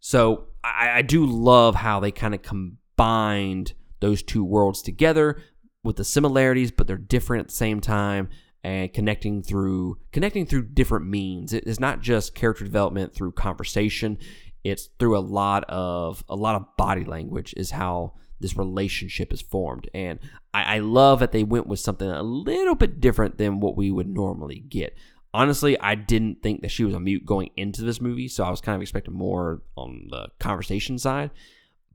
So 0.00 0.46
I, 0.62 0.98
I 0.98 1.02
do 1.02 1.26
love 1.26 1.74
how 1.74 2.00
they 2.00 2.10
kind 2.10 2.34
of 2.34 2.42
combined 2.42 3.74
those 4.00 4.22
two 4.22 4.44
worlds 4.44 4.82
together 4.82 5.40
with 5.82 5.96
the 5.96 6.04
similarities, 6.04 6.70
but 6.70 6.86
they're 6.86 6.96
different 6.96 7.40
at 7.40 7.48
the 7.48 7.54
same 7.54 7.80
time 7.80 8.28
and 8.64 8.92
connecting 8.92 9.42
through 9.42 9.98
connecting 10.10 10.46
through 10.46 10.62
different 10.62 11.06
means. 11.06 11.52
It 11.52 11.66
is 11.66 11.78
not 11.78 12.00
just 12.00 12.34
character 12.34 12.64
development 12.64 13.14
through 13.14 13.32
conversation. 13.32 14.18
It's 14.64 14.88
through 14.98 15.18
a 15.18 15.20
lot 15.20 15.64
of 15.68 16.24
a 16.28 16.34
lot 16.34 16.56
of 16.56 16.76
body 16.76 17.04
language 17.04 17.52
is 17.56 17.70
how 17.70 18.14
this 18.40 18.56
relationship 18.56 19.32
is 19.32 19.42
formed. 19.42 19.88
And 19.94 20.18
I, 20.52 20.76
I 20.76 20.78
love 20.78 21.20
that 21.20 21.32
they 21.32 21.44
went 21.44 21.66
with 21.66 21.78
something 21.78 22.08
a 22.08 22.22
little 22.22 22.74
bit 22.74 23.00
different 23.00 23.38
than 23.38 23.60
what 23.60 23.76
we 23.76 23.90
would 23.90 24.08
normally 24.08 24.60
get. 24.60 24.96
Honestly, 25.34 25.78
I 25.78 25.94
didn't 25.94 26.42
think 26.42 26.62
that 26.62 26.70
she 26.70 26.84
was 26.84 26.94
a 26.94 27.00
mute 27.00 27.26
going 27.26 27.50
into 27.56 27.82
this 27.82 28.00
movie, 28.00 28.28
so 28.28 28.44
I 28.44 28.50
was 28.50 28.60
kind 28.60 28.76
of 28.76 28.82
expecting 28.82 29.14
more 29.14 29.62
on 29.76 30.06
the 30.10 30.28
conversation 30.38 30.98
side. 30.98 31.30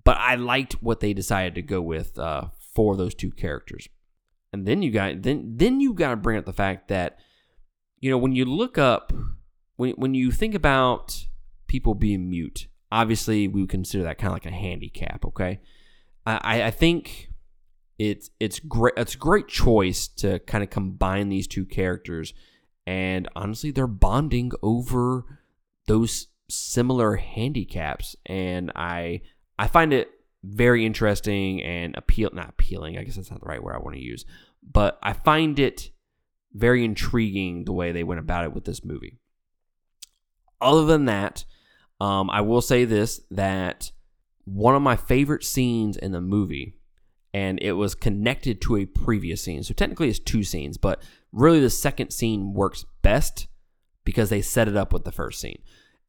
But 0.04 0.18
I 0.18 0.36
liked 0.36 0.74
what 0.84 1.00
they 1.00 1.14
decided 1.14 1.56
to 1.56 1.62
go 1.62 1.82
with 1.82 2.20
uh, 2.20 2.48
for 2.74 2.96
those 2.96 3.16
two 3.16 3.32
characters. 3.32 3.88
And 4.52 4.66
then 4.66 4.82
you 4.82 4.92
got 4.92 5.22
then 5.22 5.54
then 5.58 5.80
you 5.80 5.94
got 5.94 6.12
to 6.12 6.16
bring 6.16 6.38
up 6.38 6.46
the 6.46 6.54
fact 6.54 6.88
that 6.88 7.20
you 8.00 8.10
know 8.10 8.18
when 8.18 8.34
you 8.34 8.46
look 8.46 8.78
up 8.78 9.14
when 9.76 9.92
when 9.92 10.14
you 10.14 10.32
think 10.32 10.56
about 10.56 11.26
people 11.68 11.94
being 11.94 12.30
mute, 12.30 12.68
obviously 12.92 13.48
we 13.48 13.62
would 13.62 13.70
consider 13.70 14.04
that 14.04 14.18
kind 14.18 14.30
of 14.30 14.34
like 14.34 14.46
a 14.46 14.52
handicap. 14.52 15.24
Okay, 15.26 15.60
I 16.26 16.64
I 16.64 16.72
think 16.72 17.30
it's 17.98 18.30
it's 18.40 18.60
great 18.60 18.94
it's 18.98 19.16
a 19.16 19.18
great 19.18 19.48
choice 19.48 20.08
to 20.08 20.40
kind 20.40 20.64
of 20.64 20.70
combine 20.70 21.30
these 21.30 21.48
two 21.48 21.66
characters, 21.66 22.34
and 22.88 23.28
honestly 23.36 23.72
they're 23.72 23.88
bonding 23.88 24.52
over 24.64 25.26
those 25.88 26.28
similar 26.50 27.18
handicaps, 27.18 28.16
and 28.26 28.72
I 28.76 29.22
I 29.58 29.68
find 29.68 29.94
it 29.94 30.10
very 30.44 30.86
interesting 30.86 31.62
and 31.64 31.96
appeal 31.98 32.30
not 32.34 32.50
appealing 32.50 32.98
i 32.98 33.04
guess 33.04 33.16
that's 33.16 33.30
not 33.30 33.42
the 33.42 33.46
right 33.46 33.62
word 33.62 33.76
i 33.76 33.80
want 33.80 33.96
to 33.96 34.02
use 34.02 34.26
but 34.64 34.98
i 35.04 35.12
find 35.12 35.60
it 35.60 35.92
very 36.54 36.84
intriguing 36.84 37.66
the 37.66 37.74
way 37.74 37.92
they 37.92 38.04
went 38.04 38.20
about 38.20 38.44
it 38.44 38.54
with 38.54 38.66
this 38.66 38.84
movie. 38.84 39.20
Other 40.62 40.86
than 40.86 41.06
that 41.06 41.46
um, 42.02 42.30
i 42.30 42.42
will 42.42 42.62
say 42.62 42.86
this 42.86 43.22
that 43.32 43.92
one 44.46 44.76
of 44.76 44.82
my 44.82 44.96
favorite 44.96 45.44
scenes 45.44 45.98
in 45.98 46.12
the 46.12 46.22
movie 46.22 46.76
and 47.34 47.60
it 47.62 47.74
was 47.74 47.94
connected 47.94 48.62
to 48.62 48.78
a 48.78 48.86
previous 48.86 49.44
scene 49.44 49.64
so 49.64 49.74
technically 49.74 50.10
it's 50.10 50.20
two 50.20 50.44
scenes 50.44 50.78
but 50.78 51.02
really 51.32 51.60
the 51.60 51.70
second 51.70 52.12
scene 52.12 52.54
works 52.54 52.86
best 53.02 53.48
because 54.04 54.30
they 54.30 54.42
set 54.42 54.68
it 54.68 54.76
up 54.76 54.92
with 54.92 55.04
the 55.04 55.12
first 55.12 55.40
scene 55.40 55.62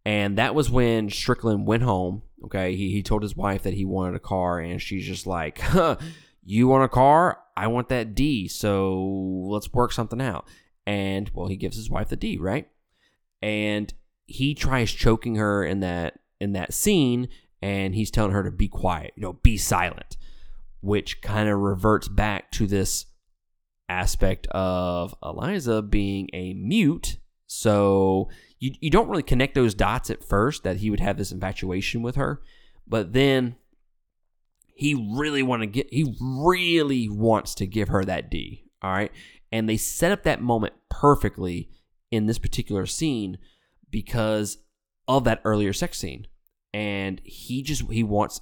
and 0.04 0.38
that 0.38 0.54
was 0.54 0.70
when 0.70 1.10
Strickland 1.10 1.66
went 1.66 1.82
home. 1.82 2.22
Okay. 2.44 2.74
He, 2.74 2.90
he 2.90 3.02
told 3.02 3.22
his 3.22 3.36
wife 3.36 3.62
that 3.64 3.74
he 3.74 3.84
wanted 3.84 4.16
a 4.16 4.20
car, 4.20 4.58
and 4.58 4.80
she's 4.80 5.06
just 5.06 5.26
like, 5.26 5.58
huh, 5.60 5.96
You 6.42 6.68
want 6.68 6.84
a 6.84 6.88
car? 6.88 7.38
I 7.56 7.66
want 7.66 7.88
that 7.88 8.14
D. 8.14 8.48
So 8.48 8.98
let's 9.48 9.72
work 9.72 9.92
something 9.92 10.20
out. 10.20 10.48
And 10.86 11.30
well, 11.34 11.46
he 11.46 11.56
gives 11.56 11.76
his 11.76 11.90
wife 11.90 12.08
the 12.08 12.16
D, 12.16 12.38
right? 12.38 12.68
And 13.42 13.92
he 14.26 14.54
tries 14.54 14.90
choking 14.90 15.36
her 15.36 15.64
in 15.64 15.80
that 15.80 16.18
in 16.40 16.52
that 16.52 16.72
scene, 16.72 17.28
and 17.60 17.94
he's 17.94 18.10
telling 18.10 18.32
her 18.32 18.42
to 18.42 18.50
be 18.50 18.66
quiet, 18.66 19.12
you 19.14 19.22
know, 19.22 19.34
be 19.34 19.58
silent, 19.58 20.16
which 20.80 21.20
kind 21.20 21.48
of 21.48 21.58
reverts 21.58 22.08
back 22.08 22.50
to 22.52 22.66
this 22.66 23.06
aspect 23.88 24.46
of 24.48 25.14
Eliza 25.22 25.82
being 25.82 26.30
a 26.32 26.54
mute. 26.54 27.18
So 27.52 28.28
you 28.60 28.74
you 28.80 28.90
don't 28.90 29.08
really 29.08 29.24
connect 29.24 29.56
those 29.56 29.74
dots 29.74 30.08
at 30.08 30.22
first 30.22 30.62
that 30.62 30.76
he 30.76 30.88
would 30.88 31.00
have 31.00 31.18
this 31.18 31.32
infatuation 31.32 32.00
with 32.00 32.14
her, 32.14 32.40
but 32.86 33.12
then 33.12 33.56
he 34.66 34.94
really 35.18 35.42
want 35.42 35.62
to 35.62 35.66
get 35.66 35.92
he 35.92 36.14
really 36.20 37.08
wants 37.08 37.56
to 37.56 37.66
give 37.66 37.88
her 37.88 38.04
that 38.04 38.30
D. 38.30 38.66
All 38.80 38.92
right. 38.92 39.10
And 39.50 39.68
they 39.68 39.76
set 39.76 40.12
up 40.12 40.22
that 40.22 40.40
moment 40.40 40.74
perfectly 40.90 41.68
in 42.12 42.26
this 42.26 42.38
particular 42.38 42.86
scene 42.86 43.36
because 43.90 44.58
of 45.08 45.24
that 45.24 45.40
earlier 45.44 45.72
sex 45.72 45.98
scene. 45.98 46.28
And 46.72 47.20
he 47.24 47.64
just 47.64 47.82
he 47.90 48.04
wants 48.04 48.40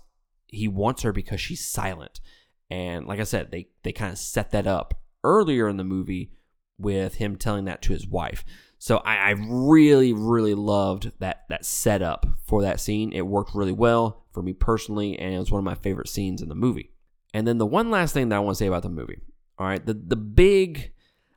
he 0.49 0.69
wants 0.69 1.01
her 1.01 1.15
because 1.15 1.41
she's 1.41 1.67
silent. 1.67 2.21
And 2.69 3.07
like 3.07 3.21
I 3.21 3.25
said, 3.25 3.53
they 3.53 3.69
they 3.85 3.93
kind 3.93 4.13
of 4.13 4.19
set 4.19 4.51
that 4.51 4.67
up 4.67 5.01
earlier 5.25 5.67
in 5.67 5.79
the 5.79 5.83
movie 5.85 6.31
with 6.79 7.15
him 7.15 7.37
telling 7.37 7.65
that 7.65 7.81
to 7.83 7.95
his 7.95 8.07
wife. 8.07 8.45
So 8.79 8.99
I, 8.99 9.17
I, 9.17 9.31
really, 9.31 10.13
really 10.13 10.55
loved 10.55 11.11
that 11.19 11.45
that 11.49 11.65
setup 11.65 12.27
for 12.45 12.63
that 12.63 12.79
scene. 12.79 13.13
It 13.13 13.27
worked 13.27 13.55
really 13.55 13.73
well 13.73 14.25
for 14.33 14.43
me 14.43 14.53
personally, 14.53 15.19
and 15.19 15.35
it 15.35 15.39
was 15.39 15.51
one 15.51 15.59
of 15.59 15.65
my 15.65 15.75
favorite 15.75 16.09
scenes 16.09 16.43
in 16.43 16.49
the 16.49 16.55
movie. 16.55 16.93
And 17.35 17.47
then 17.47 17.59
the 17.59 17.67
one 17.67 17.91
last 17.91 18.15
thing 18.15 18.29
that 18.29 18.37
I 18.37 18.41
want 18.41 18.57
to 18.57 18.59
say 18.59 18.69
about 18.69 18.85
the 18.85 18.89
movie, 18.89 19.21
all 19.59 19.67
right, 19.67 19.85
the 19.85 19.95
the 19.95 20.17
big, 20.17 20.93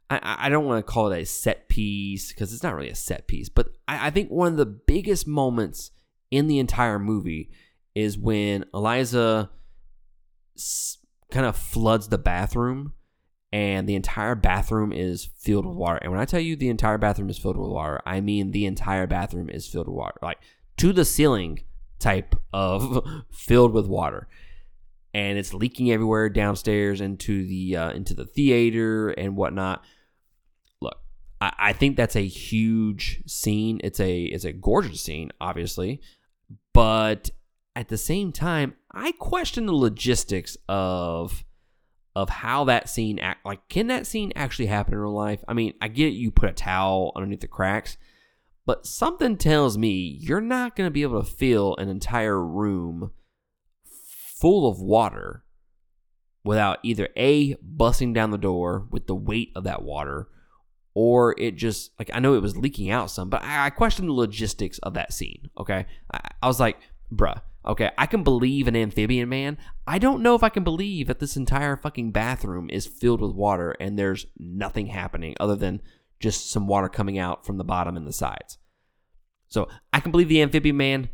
I, 0.10 0.38
I 0.40 0.50
don't 0.50 0.66
want 0.66 0.86
to 0.86 0.92
call 0.92 1.12
it 1.12 1.20
a 1.20 1.26
set 1.26 1.68
piece 1.68 2.32
because 2.32 2.54
it's 2.54 2.64
not 2.64 2.76
really 2.76 2.90
a 2.90 2.96
set 2.96 3.28
piece, 3.28 3.50
but 3.50 3.70
I, 3.88 4.08
I 4.08 4.10
think 4.12 4.30
one 4.30 4.54
of 4.54 4.58
the 4.58 4.66
biggest 4.66 5.28
moments 5.28 5.92
in 6.30 6.48
the 6.48 6.60
entire 6.60 7.00
movie 7.00 7.50
is 7.96 8.18
when 8.18 8.66
Eliza 8.74 9.50
s- 10.56 11.00
kind 11.32 11.46
of 11.46 11.58
floods 11.58 12.08
the 12.08 12.18
bathroom 12.18 12.94
and 13.52 13.88
the 13.88 13.96
entire 13.96 14.36
bathroom 14.36 14.94
is 14.94 15.30
filled 15.38 15.66
with 15.66 15.76
water. 15.76 16.00
And 16.02 16.12
when 16.12 16.22
I 16.22 16.26
tell 16.26 16.40
you 16.40 16.56
the 16.56 16.70
entire 16.70 16.98
bathroom 16.98 17.30
is 17.30 17.38
filled 17.38 17.58
with 17.58 17.70
water, 17.70 18.02
I 18.06 18.22
mean 18.22 18.52
the 18.52 18.66
entire 18.66 19.08
bathroom 19.08 19.50
is 19.50 19.68
filled 19.68 19.88
with 19.88 19.96
water, 19.96 20.18
like 20.22 20.40
to 20.78 20.94
the 20.94 21.06
ceiling 21.06 21.60
type 22.00 22.36
of 22.54 23.06
filled 23.32 23.74
with 23.74 23.88
water. 23.88 24.28
And 25.14 25.38
it's 25.38 25.54
leaking 25.54 25.92
everywhere 25.92 26.30
downstairs 26.30 27.02
into 27.02 27.46
the 27.46 27.76
uh, 27.76 27.92
into 27.92 28.14
the 28.14 28.26
theater 28.26 29.10
and 29.10 29.36
whatnot. 29.36 29.84
Look, 30.80 30.98
I, 31.42 31.52
I 31.60 31.74
think 31.74 31.98
that's 31.98 32.16
a 32.16 32.26
huge 32.26 33.22
scene. 33.28 33.82
It's 33.84 34.00
a 34.00 34.24
it's 34.24 34.46
a 34.46 34.54
gorgeous 34.54 35.02
scene, 35.02 35.32
obviously, 35.42 36.00
but 36.74 37.02
but 37.12 37.30
at 37.76 37.88
the 37.88 37.98
same 37.98 38.32
time, 38.32 38.74
I 38.92 39.12
question 39.14 39.66
the 39.66 39.74
logistics 39.74 40.58
of 40.68 41.44
of 42.16 42.30
how 42.30 42.66
that 42.66 42.90
scene 42.90 43.20
act 43.20 43.46
like 43.46 43.68
can 43.70 43.88
that 43.88 44.06
scene 44.06 44.34
actually 44.36 44.66
happen 44.66 44.94
in 44.94 45.00
real 45.00 45.14
life? 45.14 45.44
I 45.48 45.54
mean, 45.54 45.74
I 45.82 45.88
get 45.88 46.14
you 46.14 46.32
put 46.32 46.50
a 46.50 46.54
towel 46.54 47.12
underneath 47.16 47.42
the 47.42 47.48
cracks, 47.48 47.98
but 48.66 48.86
something 48.86 49.38
tells 49.38 49.78
me 49.78 50.18
you're 50.20 50.42
not 50.42 50.76
going 50.76 50.88
to 50.88 50.92
be 50.92 51.04
able 51.04 51.24
to 51.24 51.30
fill 51.30 51.76
an 51.78 51.90
entire 51.90 52.44
room 52.44 53.12
full 53.84 54.68
of 54.68 54.80
water 54.82 55.44
without 56.44 56.80
either 56.84 57.10
A, 57.18 57.56
busting 57.62 58.14
down 58.14 58.32
the 58.32 58.38
door 58.38 58.88
with 58.90 59.08
the 59.08 59.16
weight 59.16 59.52
of 59.56 59.64
that 59.66 59.84
water, 59.84 60.28
or 60.94 61.36
it 61.38 61.56
just, 61.56 61.92
like, 62.00 62.10
I 62.14 62.20
know 62.20 62.34
it 62.34 62.42
was 62.42 62.58
leaking 62.58 62.90
out 62.90 63.12
some, 63.12 63.30
but 63.30 63.44
I, 63.44 63.68
I 63.68 63.70
question 63.70 64.08
the 64.08 64.14
logistics 64.14 64.80
of 64.80 64.96
that 64.96 65.14
scene, 65.14 65.50
okay? 65.60 65.86
I, 66.12 66.20
I 66.42 66.48
was 66.48 66.60
like, 66.60 66.80
bruh, 67.14 67.42
okay, 67.66 67.92
I 67.98 68.06
can 68.06 68.24
believe 68.24 68.68
an 68.68 68.76
amphibian 68.76 69.30
man. 69.30 69.58
I 69.86 70.00
don't 70.00 70.22
know 70.22 70.36
if 70.36 70.44
I 70.44 70.50
can 70.50 70.64
believe 70.64 71.08
that 71.08 71.20
this 71.20 71.38
entire 71.38 71.76
fucking 71.76 72.12
bathroom 72.12 72.70
is 72.70 72.88
filled 72.88 73.22
with 73.22 73.34
water 73.34 73.76
and 73.80 73.98
there's 73.98 74.26
nothing 74.38 74.88
happening 74.88 75.36
other 75.40 75.56
than 75.56 75.82
just 76.20 76.52
some 76.52 76.68
water 76.68 76.90
coming 76.90 77.18
out 77.18 77.46
from 77.46 77.58
the 77.58 77.64
bottom 77.64 77.98
and 77.98 78.08
the 78.08 78.14
sides. 78.14 78.58
So 79.48 79.68
I 79.92 80.00
can 80.00 80.12
believe 80.12 80.30
the 80.30 80.42
amphibian 80.42 80.78
man 80.78 81.10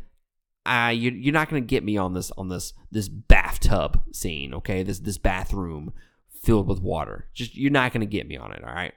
uh, 0.68 0.90
you, 0.90 1.10
you're 1.10 1.32
not 1.32 1.48
to 1.62 1.66
get 1.66 1.82
me 1.82 1.96
on 1.96 2.12
this 2.12 2.30
on 2.32 2.48
this 2.48 2.74
this 2.90 3.08
bathtub 3.08 4.02
scene, 4.12 4.52
okay? 4.52 4.82
This 4.82 4.98
this 4.98 5.16
bathroom 5.16 5.94
filled 6.42 6.68
with 6.68 6.80
water. 6.80 7.28
Just 7.32 7.56
you're 7.56 7.70
not 7.70 7.92
to 8.02 8.06
get 8.06 8.28
me 8.28 8.36
on 8.36 8.52
it, 8.52 8.62
all 8.62 8.74
right? 8.74 8.92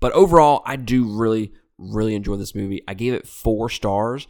But 0.00 0.12
overall, 0.12 0.62
I 0.66 0.74
do 0.74 1.04
really 1.04 1.52
really 1.78 2.16
enjoy 2.16 2.34
this 2.36 2.54
movie. 2.54 2.82
I 2.88 2.94
gave 2.94 3.12
it 3.12 3.28
4 3.28 3.68
stars. 3.68 4.26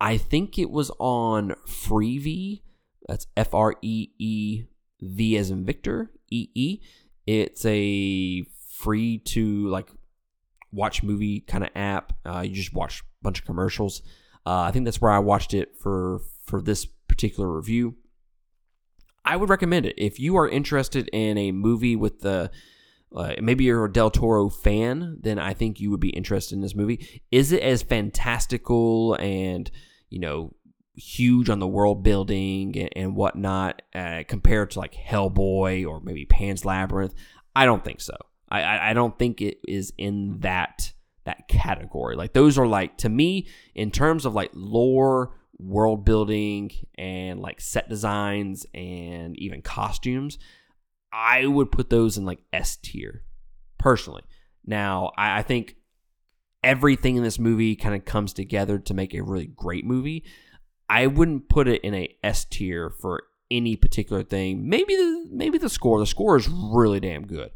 I 0.00 0.16
think 0.16 0.58
it 0.58 0.70
was 0.70 0.90
on 0.98 1.54
Freevee. 1.66 2.62
That's 3.08 3.26
F 3.36 3.54
R 3.54 3.74
E 3.82 4.08
E 4.18 4.64
V 5.00 5.36
as 5.36 5.50
in 5.50 5.64
Victor, 5.64 6.10
E 6.30 6.48
E. 6.54 6.80
It's 7.26 7.64
a 7.64 8.44
free 8.70 9.18
to 9.18 9.68
like 9.68 9.90
watch 10.72 11.02
movie 11.02 11.40
kind 11.40 11.64
of 11.64 11.70
app. 11.74 12.12
Uh, 12.24 12.40
you 12.40 12.54
just 12.54 12.74
watch 12.74 13.00
a 13.00 13.04
bunch 13.22 13.40
of 13.40 13.46
commercials. 13.46 14.02
Uh, 14.46 14.60
I 14.60 14.70
think 14.70 14.84
that's 14.84 15.00
where 15.00 15.12
I 15.12 15.18
watched 15.18 15.54
it 15.54 15.76
for 15.76 16.20
for 16.46 16.62
this 16.62 16.86
particular 16.86 17.50
review. 17.50 17.96
I 19.24 19.36
would 19.36 19.50
recommend 19.50 19.84
it 19.84 19.94
if 19.98 20.18
you 20.18 20.36
are 20.36 20.48
interested 20.48 21.08
in 21.12 21.36
a 21.36 21.52
movie 21.52 21.96
with 21.96 22.20
the 22.20 22.50
uh, 23.14 23.34
maybe 23.40 23.64
you're 23.64 23.86
a 23.86 23.92
Del 23.92 24.10
Toro 24.10 24.48
fan, 24.48 25.18
then 25.20 25.38
I 25.38 25.54
think 25.54 25.80
you 25.80 25.90
would 25.90 26.00
be 26.00 26.10
interested 26.10 26.54
in 26.54 26.60
this 26.60 26.74
movie. 26.74 27.22
Is 27.30 27.52
it 27.52 27.62
as 27.62 27.82
fantastical 27.82 29.14
and 29.14 29.70
you 30.10 30.20
know 30.20 30.54
huge 30.98 31.48
on 31.48 31.60
the 31.60 31.66
world 31.66 32.02
building 32.02 32.76
and, 32.76 32.90
and 32.96 33.16
whatnot 33.16 33.82
uh, 33.94 34.22
compared 34.26 34.72
to 34.72 34.80
like 34.80 34.94
Hellboy 34.94 35.86
or 35.86 36.00
maybe 36.00 36.24
Pan's 36.24 36.64
Labyrinth? 36.64 37.14
I 37.54 37.64
don't 37.64 37.84
think 37.84 38.00
so. 38.00 38.16
I, 38.50 38.90
I, 38.90 38.92
don't 38.94 39.18
think 39.18 39.42
it 39.42 39.58
is 39.66 39.92
in 39.98 40.40
that 40.40 40.92
that 41.24 41.48
category. 41.48 42.16
Like 42.16 42.32
those 42.32 42.56
are 42.58 42.66
like 42.66 42.96
to 42.98 43.08
me 43.08 43.46
in 43.74 43.90
terms 43.90 44.24
of 44.24 44.34
like 44.34 44.50
lore, 44.54 45.34
world 45.58 46.04
building, 46.04 46.70
and 46.96 47.40
like 47.40 47.60
set 47.60 47.88
designs 47.88 48.64
and 48.72 49.38
even 49.38 49.60
costumes. 49.60 50.38
I 51.12 51.46
would 51.46 51.70
put 51.70 51.90
those 51.90 52.16
in 52.16 52.24
like 52.24 52.40
S 52.52 52.76
tier 52.76 53.22
personally. 53.76 54.22
Now 54.64 55.12
I, 55.16 55.40
I 55.40 55.42
think 55.42 55.76
everything 56.62 57.16
in 57.16 57.22
this 57.22 57.38
movie 57.38 57.76
kind 57.76 57.94
of 57.94 58.04
comes 58.04 58.32
together 58.32 58.78
to 58.78 58.94
make 58.94 59.14
a 59.14 59.22
really 59.22 59.46
great 59.46 59.84
movie. 59.84 60.24
I 60.88 61.06
wouldn't 61.06 61.48
put 61.48 61.68
it 61.68 61.82
in 61.82 61.94
a 61.94 62.16
S 62.22 62.44
tier 62.44 62.90
for 62.90 63.22
any 63.50 63.76
particular 63.76 64.22
thing. 64.22 64.68
Maybe 64.68 64.94
the 64.94 65.28
maybe 65.30 65.58
the 65.58 65.68
score. 65.68 65.98
The 65.98 66.06
score 66.06 66.36
is 66.36 66.48
really 66.48 67.00
damn 67.00 67.26
good 67.26 67.50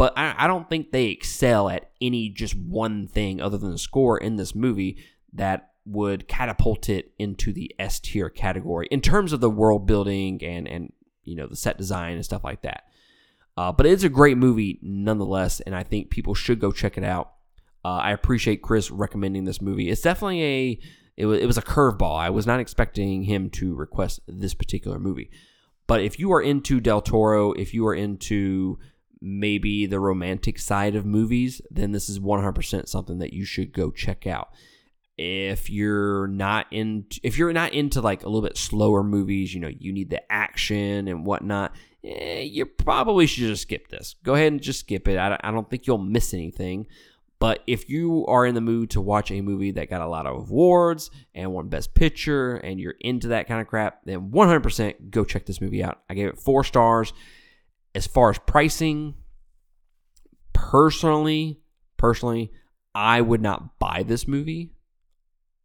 but 0.00 0.14
I, 0.16 0.34
I 0.38 0.46
don't 0.46 0.66
think 0.66 0.92
they 0.92 1.08
excel 1.08 1.68
at 1.68 1.90
any 2.00 2.30
just 2.30 2.54
one 2.54 3.06
thing 3.06 3.42
other 3.42 3.58
than 3.58 3.70
the 3.70 3.76
score 3.76 4.16
in 4.16 4.36
this 4.36 4.54
movie 4.54 5.04
that 5.34 5.72
would 5.84 6.26
catapult 6.26 6.88
it 6.88 7.12
into 7.18 7.52
the 7.52 7.70
S 7.78 8.00
tier 8.00 8.30
category 8.30 8.88
in 8.90 9.02
terms 9.02 9.34
of 9.34 9.42
the 9.42 9.50
world 9.50 9.86
building 9.86 10.42
and 10.42 10.66
and 10.66 10.94
you 11.24 11.36
know 11.36 11.46
the 11.46 11.54
set 11.54 11.76
design 11.76 12.14
and 12.14 12.24
stuff 12.24 12.42
like 12.42 12.62
that. 12.62 12.84
Uh, 13.58 13.72
but 13.72 13.84
it's 13.84 14.02
a 14.02 14.08
great 14.08 14.38
movie 14.38 14.78
nonetheless, 14.80 15.60
and 15.60 15.76
I 15.76 15.82
think 15.82 16.08
people 16.08 16.34
should 16.34 16.60
go 16.60 16.72
check 16.72 16.96
it 16.96 17.04
out. 17.04 17.32
Uh, 17.84 17.96
I 17.96 18.12
appreciate 18.12 18.62
Chris 18.62 18.90
recommending 18.90 19.44
this 19.44 19.62
movie. 19.62 19.88
It's 19.88 20.02
definitely 20.02 20.42
a 20.42 20.80
it 21.16 21.26
was, 21.26 21.40
it 21.40 21.46
was 21.46 21.58
a 21.58 21.62
curveball. 21.62 22.18
I 22.18 22.30
was 22.30 22.46
not 22.46 22.60
expecting 22.60 23.24
him 23.24 23.50
to 23.50 23.74
request 23.74 24.20
this 24.26 24.54
particular 24.54 24.98
movie. 24.98 25.30
But 25.86 26.02
if 26.02 26.18
you 26.18 26.32
are 26.32 26.40
into 26.40 26.80
Del 26.80 27.02
Toro, 27.02 27.52
if 27.52 27.74
you 27.74 27.86
are 27.88 27.94
into 27.94 28.78
maybe 29.20 29.86
the 29.86 30.00
romantic 30.00 30.58
side 30.58 30.94
of 30.94 31.04
movies, 31.04 31.60
then 31.70 31.92
this 31.92 32.08
is 32.08 32.18
100% 32.18 32.88
something 32.88 33.18
that 33.18 33.32
you 33.32 33.44
should 33.44 33.72
go 33.72 33.90
check 33.90 34.26
out. 34.26 34.48
If 35.18 35.68
you're 35.68 36.26
not 36.28 36.66
in, 36.70 37.04
if 37.22 37.36
you're 37.36 37.52
not 37.52 37.74
into 37.74 38.00
like 38.00 38.22
a 38.22 38.28
little 38.28 38.40
bit 38.40 38.56
slower 38.56 39.02
movies, 39.02 39.52
you 39.52 39.60
know, 39.60 39.68
you 39.68 39.92
need 39.92 40.08
the 40.08 40.22
action 40.32 41.06
and 41.08 41.26
whatnot. 41.26 41.74
Eh, 42.02 42.40
you 42.40 42.64
probably 42.64 43.26
should 43.26 43.48
just 43.48 43.62
skip 43.62 43.88
this. 43.88 44.16
Go 44.22 44.34
ahead 44.34 44.52
and 44.52 44.62
just 44.62 44.80
skip 44.80 45.06
it. 45.06 45.18
I, 45.18 45.38
I 45.42 45.50
don't 45.50 45.68
think 45.68 45.86
you'll 45.86 45.98
miss 45.98 46.32
anything. 46.32 46.86
But 47.40 47.64
if 47.66 47.88
you 47.88 48.26
are 48.26 48.44
in 48.44 48.54
the 48.54 48.60
mood 48.60 48.90
to 48.90 49.00
watch 49.00 49.30
a 49.30 49.40
movie 49.40 49.72
that 49.72 49.88
got 49.88 50.02
a 50.02 50.06
lot 50.06 50.26
of 50.26 50.36
awards 50.36 51.10
and 51.34 51.52
won 51.52 51.68
Best 51.68 51.94
Picture 51.94 52.56
and 52.56 52.78
you're 52.78 52.94
into 53.00 53.28
that 53.28 53.48
kind 53.48 53.62
of 53.62 53.66
crap, 53.66 54.04
then 54.04 54.30
100% 54.30 55.10
go 55.10 55.24
check 55.24 55.46
this 55.46 55.60
movie 55.60 55.82
out. 55.82 56.02
I 56.08 56.14
gave 56.14 56.28
it 56.28 56.38
four 56.38 56.64
stars 56.64 57.14
as 57.94 58.06
far 58.06 58.30
as 58.30 58.38
pricing, 58.38 59.14
personally, 60.52 61.60
personally, 61.96 62.52
I 62.94 63.20
would 63.20 63.40
not 63.40 63.78
buy 63.78 64.04
this 64.06 64.28
movie. 64.28 64.72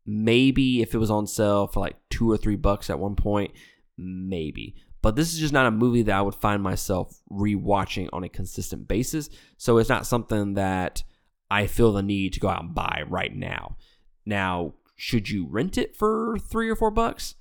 Maybe 0.05 0.81
if 0.81 0.93
it 0.93 0.99
was 0.99 1.11
on 1.11 1.27
sale 1.27 1.67
for 1.67 1.81
like 1.81 1.97
two 2.09 2.31
or 2.31 2.37
three 2.37 2.55
bucks 2.55 2.89
at 2.89 2.99
one 2.99 3.15
point, 3.15 3.51
maybe. 3.97 4.75
But 5.01 5.15
this 5.15 5.33
is 5.33 5.39
just 5.39 5.53
not 5.53 5.67
a 5.67 5.71
movie 5.71 6.03
that 6.03 6.15
I 6.15 6.21
would 6.21 6.35
find 6.35 6.63
myself 6.63 7.19
rewatching 7.31 8.09
on 8.13 8.23
a 8.23 8.29
consistent 8.29 8.87
basis. 8.87 9.29
So 9.57 9.77
it's 9.77 9.89
not 9.89 10.07
something 10.07 10.53
that 10.55 11.03
I 11.49 11.67
feel 11.67 11.93
the 11.93 12.01
need 12.01 12.33
to 12.33 12.39
go 12.39 12.49
out 12.49 12.63
and 12.63 12.75
buy 12.75 13.03
right 13.07 13.35
now. 13.35 13.77
Now, 14.25 14.73
should 14.95 15.29
you 15.29 15.47
rent 15.47 15.77
it 15.77 15.95
for 15.95 16.37
three 16.39 16.69
or 16.69 16.75
four 16.75 16.91
bucks? 16.91 17.35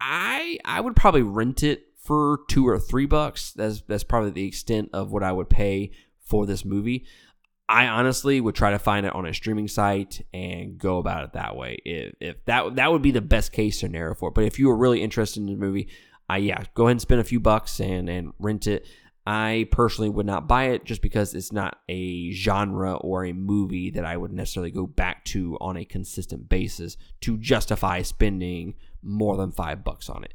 I 0.00 0.58
I 0.64 0.80
would 0.80 0.96
probably 0.96 1.22
rent 1.22 1.62
it 1.62 1.86
for 1.98 2.40
two 2.48 2.68
or 2.68 2.78
three 2.78 3.06
bucks. 3.06 3.52
That's 3.52 3.82
that's 3.82 4.04
probably 4.04 4.30
the 4.30 4.46
extent 4.46 4.90
of 4.92 5.12
what 5.12 5.22
I 5.22 5.32
would 5.32 5.50
pay 5.50 5.92
for 6.20 6.46
this 6.46 6.64
movie. 6.64 7.06
I 7.68 7.86
honestly 7.86 8.40
would 8.40 8.54
try 8.54 8.72
to 8.72 8.78
find 8.78 9.06
it 9.06 9.14
on 9.14 9.24
a 9.24 9.32
streaming 9.32 9.68
site 9.68 10.20
and 10.34 10.76
go 10.76 10.98
about 10.98 11.24
it 11.24 11.32
that 11.32 11.56
way. 11.56 11.78
If, 11.84 12.14
if 12.20 12.44
that 12.44 12.76
that 12.76 12.92
would 12.92 13.02
be 13.02 13.10
the 13.10 13.22
best 13.22 13.52
case 13.52 13.80
scenario 13.80 14.14
for 14.14 14.28
it. 14.28 14.34
But 14.34 14.44
if 14.44 14.58
you 14.58 14.68
were 14.68 14.76
really 14.76 15.02
interested 15.02 15.40
in 15.40 15.46
the 15.46 15.56
movie, 15.56 15.88
I 16.28 16.38
yeah, 16.38 16.64
go 16.74 16.84
ahead 16.84 16.92
and 16.92 17.00
spend 17.00 17.20
a 17.20 17.24
few 17.24 17.40
bucks 17.40 17.80
and 17.80 18.08
and 18.08 18.32
rent 18.38 18.66
it. 18.66 18.86
I 19.26 19.68
personally 19.70 20.10
would 20.10 20.26
not 20.26 20.46
buy 20.46 20.64
it 20.64 20.84
just 20.84 21.00
because 21.00 21.34
it's 21.34 21.52
not 21.52 21.78
a 21.88 22.30
genre 22.32 22.94
or 22.96 23.24
a 23.24 23.32
movie 23.32 23.90
that 23.90 24.04
I 24.04 24.16
would 24.16 24.32
necessarily 24.32 24.70
go 24.70 24.86
back 24.86 25.24
to 25.26 25.56
on 25.60 25.78
a 25.78 25.84
consistent 25.84 26.48
basis 26.48 26.96
to 27.22 27.38
justify 27.38 28.02
spending 28.02 28.74
more 29.02 29.36
than 29.36 29.50
five 29.50 29.82
bucks 29.82 30.10
on 30.10 30.24
it. 30.24 30.34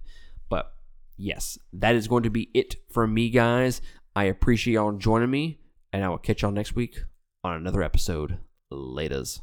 But 0.50 0.74
yes, 1.18 1.60
that 1.74 1.96
is 1.96 2.08
going 2.08 2.24
to 2.24 2.32
be 2.32 2.50
it 2.56 2.78
for 2.90 3.06
me, 3.06 3.30
guys. 3.30 3.82
I 4.16 4.24
appreciate 4.24 4.74
y'all 4.74 4.92
joining 4.94 5.30
me, 5.30 5.60
and 5.94 6.04
I 6.04 6.10
will 6.10 6.18
catch 6.18 6.42
y'all 6.42 6.52
next 6.52 6.76
week 6.76 7.04
on 7.44 7.54
another 7.54 7.84
episode. 7.84 8.40
Laters. 8.74 9.42